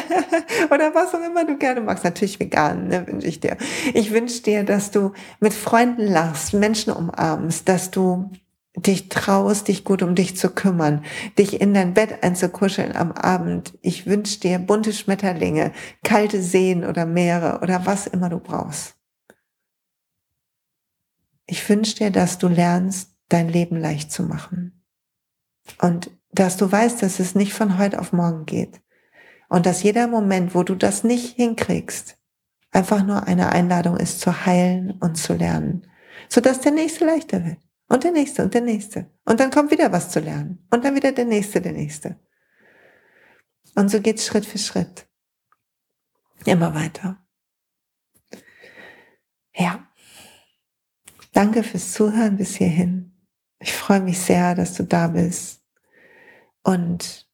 oder 0.70 0.94
was 0.94 1.16
auch 1.16 1.26
immer 1.26 1.46
du 1.46 1.58
gerne 1.58 1.82
magst. 1.82 2.04
Natürlich 2.04 2.40
vegan, 2.40 2.90
ne, 2.90 3.08
wünsche 3.08 3.28
ich 3.28 3.40
dir. 3.40 3.58
Ich 3.94 4.12
wünsche 4.12 4.44
dir, 4.44 4.64
dass 4.64 4.92
du 4.92 5.14
mit 5.40 5.54
Freunden 5.54 6.06
lachst, 6.06 6.54
Menschen 6.54 6.94
umarmst, 6.94 7.68
dass 7.68 7.90
du 7.90 8.30
dich 8.76 9.10
traust, 9.10 9.68
dich 9.68 9.84
gut 9.84 10.02
um 10.02 10.16
dich 10.16 10.36
zu 10.38 10.50
kümmern, 10.50 11.04
dich 11.38 11.62
in 11.62 11.74
dein 11.74 11.94
Bett 11.94 12.24
einzukuscheln 12.24 12.96
am 12.96 13.12
Abend. 13.12 13.78
Ich 13.82 14.06
wünsche 14.06 14.40
dir 14.40 14.60
bunte 14.60 14.94
Schmetterlinge, 14.94 15.72
kalte 16.04 16.42
Seen 16.42 16.86
oder 16.86 17.06
Meere 17.06 17.60
oder 17.62 17.86
was 17.86 18.08
immer 18.08 18.30
du 18.30 18.40
brauchst. 18.40 18.96
Ich 21.48 21.68
wünsche 21.70 21.96
dir, 21.96 22.12
dass 22.12 22.38
du 22.38 22.48
lernst, 22.48 23.16
dein 23.30 23.50
Leben 23.50 23.78
leicht 23.78 24.12
zu 24.12 24.24
machen. 24.24 24.84
Und 25.82 26.12
dass 26.32 26.58
du 26.58 26.72
weißt, 26.72 27.02
dass 27.02 27.20
es 27.20 27.36
nicht 27.36 27.54
von 27.54 27.78
heute 27.78 28.00
auf 28.00 28.14
morgen 28.14 28.46
geht. 28.46 28.82
Und 29.48 29.66
dass 29.66 29.84
jeder 29.84 30.08
Moment, 30.08 30.56
wo 30.56 30.64
du 30.64 30.76
das 30.76 31.04
nicht 31.04 31.36
hinkriegst, 31.36 32.18
einfach 32.72 33.04
nur 33.04 33.26
eine 33.28 33.52
Einladung 33.52 33.98
ist 33.98 34.20
zu 34.20 34.46
heilen 34.46 34.92
und 35.00 35.16
zu 35.16 35.34
lernen, 35.34 35.88
sodass 36.30 36.62
der 36.62 36.72
nächste 36.72 37.06
leichter 37.06 37.46
wird. 37.46 37.65
Und 37.88 38.04
der 38.04 38.12
nächste 38.12 38.44
und 38.44 38.54
der 38.54 38.62
nächste. 38.62 39.12
Und 39.26 39.40
dann 39.40 39.52
kommt 39.52 39.72
wieder 39.72 39.92
was 39.92 40.10
zu 40.10 40.20
lernen. 40.20 40.66
Und 40.72 40.84
dann 40.84 40.96
wieder 40.96 41.12
der 41.12 41.26
nächste, 41.26 41.62
der 41.62 41.74
nächste. 41.74 42.20
Und 43.76 43.90
so 43.90 44.02
geht's 44.02 44.26
Schritt 44.26 44.46
für 44.46 44.58
Schritt. 44.58 45.08
Immer 46.46 46.74
weiter. 46.74 47.24
Ja. 49.54 49.88
Danke 51.34 51.64
fürs 51.64 51.92
Zuhören 51.92 52.38
bis 52.38 52.56
hierhin. 52.56 53.28
Ich 53.60 53.74
freue 53.74 54.00
mich 54.00 54.20
sehr, 54.20 54.56
dass 54.56 54.76
du 54.76 54.84
da 54.84 55.08
bist 55.08 55.66
und 56.64 57.30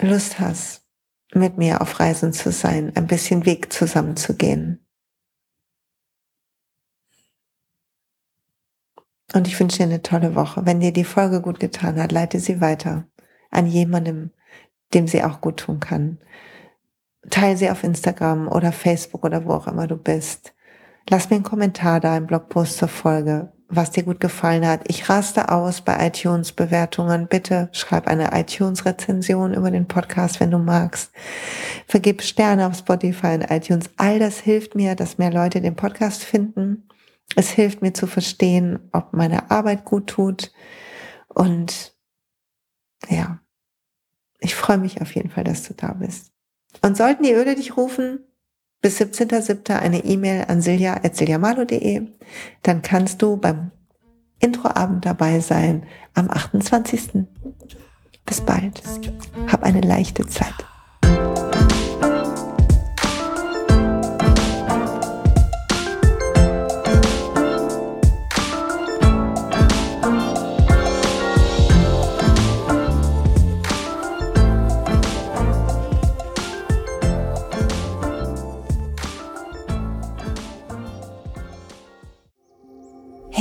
Lust 0.00 0.38
hast, 0.38 0.86
mit 1.34 1.58
mir 1.58 1.80
auf 1.80 2.00
Reisen 2.00 2.32
zu 2.32 2.50
sein, 2.50 2.94
ein 2.96 3.06
bisschen 3.06 3.46
Weg 3.46 3.72
zusammen 3.72 4.16
zu 4.16 4.36
gehen. 4.36 4.86
Und 9.34 9.48
ich 9.48 9.58
wünsche 9.58 9.78
dir 9.78 9.84
eine 9.84 10.02
tolle 10.02 10.34
Woche. 10.34 10.66
Wenn 10.66 10.80
dir 10.80 10.92
die 10.92 11.04
Folge 11.04 11.40
gut 11.40 11.58
getan 11.58 12.00
hat, 12.00 12.12
leite 12.12 12.38
sie 12.38 12.60
weiter 12.60 13.04
an 13.50 13.66
jemandem, 13.66 14.30
dem 14.94 15.06
sie 15.06 15.22
auch 15.22 15.40
gut 15.40 15.58
tun 15.58 15.78
kann. 15.78 16.18
Teile 17.30 17.56
sie 17.56 17.70
auf 17.70 17.84
Instagram 17.84 18.48
oder 18.48 18.72
Facebook 18.72 19.24
oder 19.24 19.44
wo 19.44 19.52
auch 19.52 19.68
immer 19.68 19.86
du 19.86 19.96
bist. 19.96 20.54
Lass 21.08 21.30
mir 21.30 21.36
einen 21.36 21.44
Kommentar 21.44 22.00
da 22.00 22.16
im 22.16 22.26
Blogpost 22.26 22.78
zur 22.78 22.88
Folge, 22.88 23.52
was 23.68 23.90
dir 23.90 24.02
gut 24.02 24.20
gefallen 24.20 24.66
hat. 24.66 24.82
Ich 24.88 25.08
raste 25.08 25.50
aus 25.50 25.80
bei 25.80 26.06
iTunes-Bewertungen. 26.06 27.28
Bitte 27.28 27.68
schreib 27.72 28.08
eine 28.08 28.30
iTunes-Rezension 28.32 29.54
über 29.54 29.70
den 29.70 29.86
Podcast, 29.86 30.40
wenn 30.40 30.50
du 30.50 30.58
magst. 30.58 31.12
Vergib 31.86 32.22
Sterne 32.22 32.66
auf 32.66 32.76
Spotify 32.76 33.34
und 33.34 33.50
iTunes. 33.50 33.90
All 33.96 34.18
das 34.18 34.38
hilft 34.38 34.74
mir, 34.74 34.94
dass 34.94 35.18
mehr 35.18 35.32
Leute 35.32 35.60
den 35.60 35.76
Podcast 35.76 36.24
finden. 36.24 36.88
Es 37.34 37.50
hilft 37.50 37.82
mir 37.82 37.94
zu 37.94 38.06
verstehen, 38.06 38.90
ob 38.92 39.12
meine 39.12 39.50
Arbeit 39.50 39.84
gut 39.84 40.08
tut. 40.08 40.52
Und 41.28 41.94
ja, 43.08 43.40
ich 44.40 44.54
freue 44.54 44.78
mich 44.78 45.00
auf 45.00 45.14
jeden 45.14 45.30
Fall, 45.30 45.44
dass 45.44 45.62
du 45.62 45.74
da 45.74 45.92
bist. 45.94 46.32
Und 46.82 46.96
sollten 46.96 47.22
die 47.22 47.32
Öle 47.32 47.54
dich 47.54 47.76
rufen, 47.76 48.20
bis 48.80 49.00
17.07. 49.00 49.74
eine 49.78 50.04
E-Mail 50.04 50.46
an 50.48 50.60
silja.siljamalo.de. 50.60 52.08
Dann 52.62 52.82
kannst 52.82 53.22
du 53.22 53.36
beim 53.36 53.70
Introabend 54.40 55.06
dabei 55.06 55.38
sein 55.38 55.86
am 56.14 56.28
28. 56.28 57.24
Bis 58.26 58.40
bald. 58.40 58.82
Hab 59.46 59.62
eine 59.62 59.80
leichte 59.80 60.26
Zeit. 60.26 60.54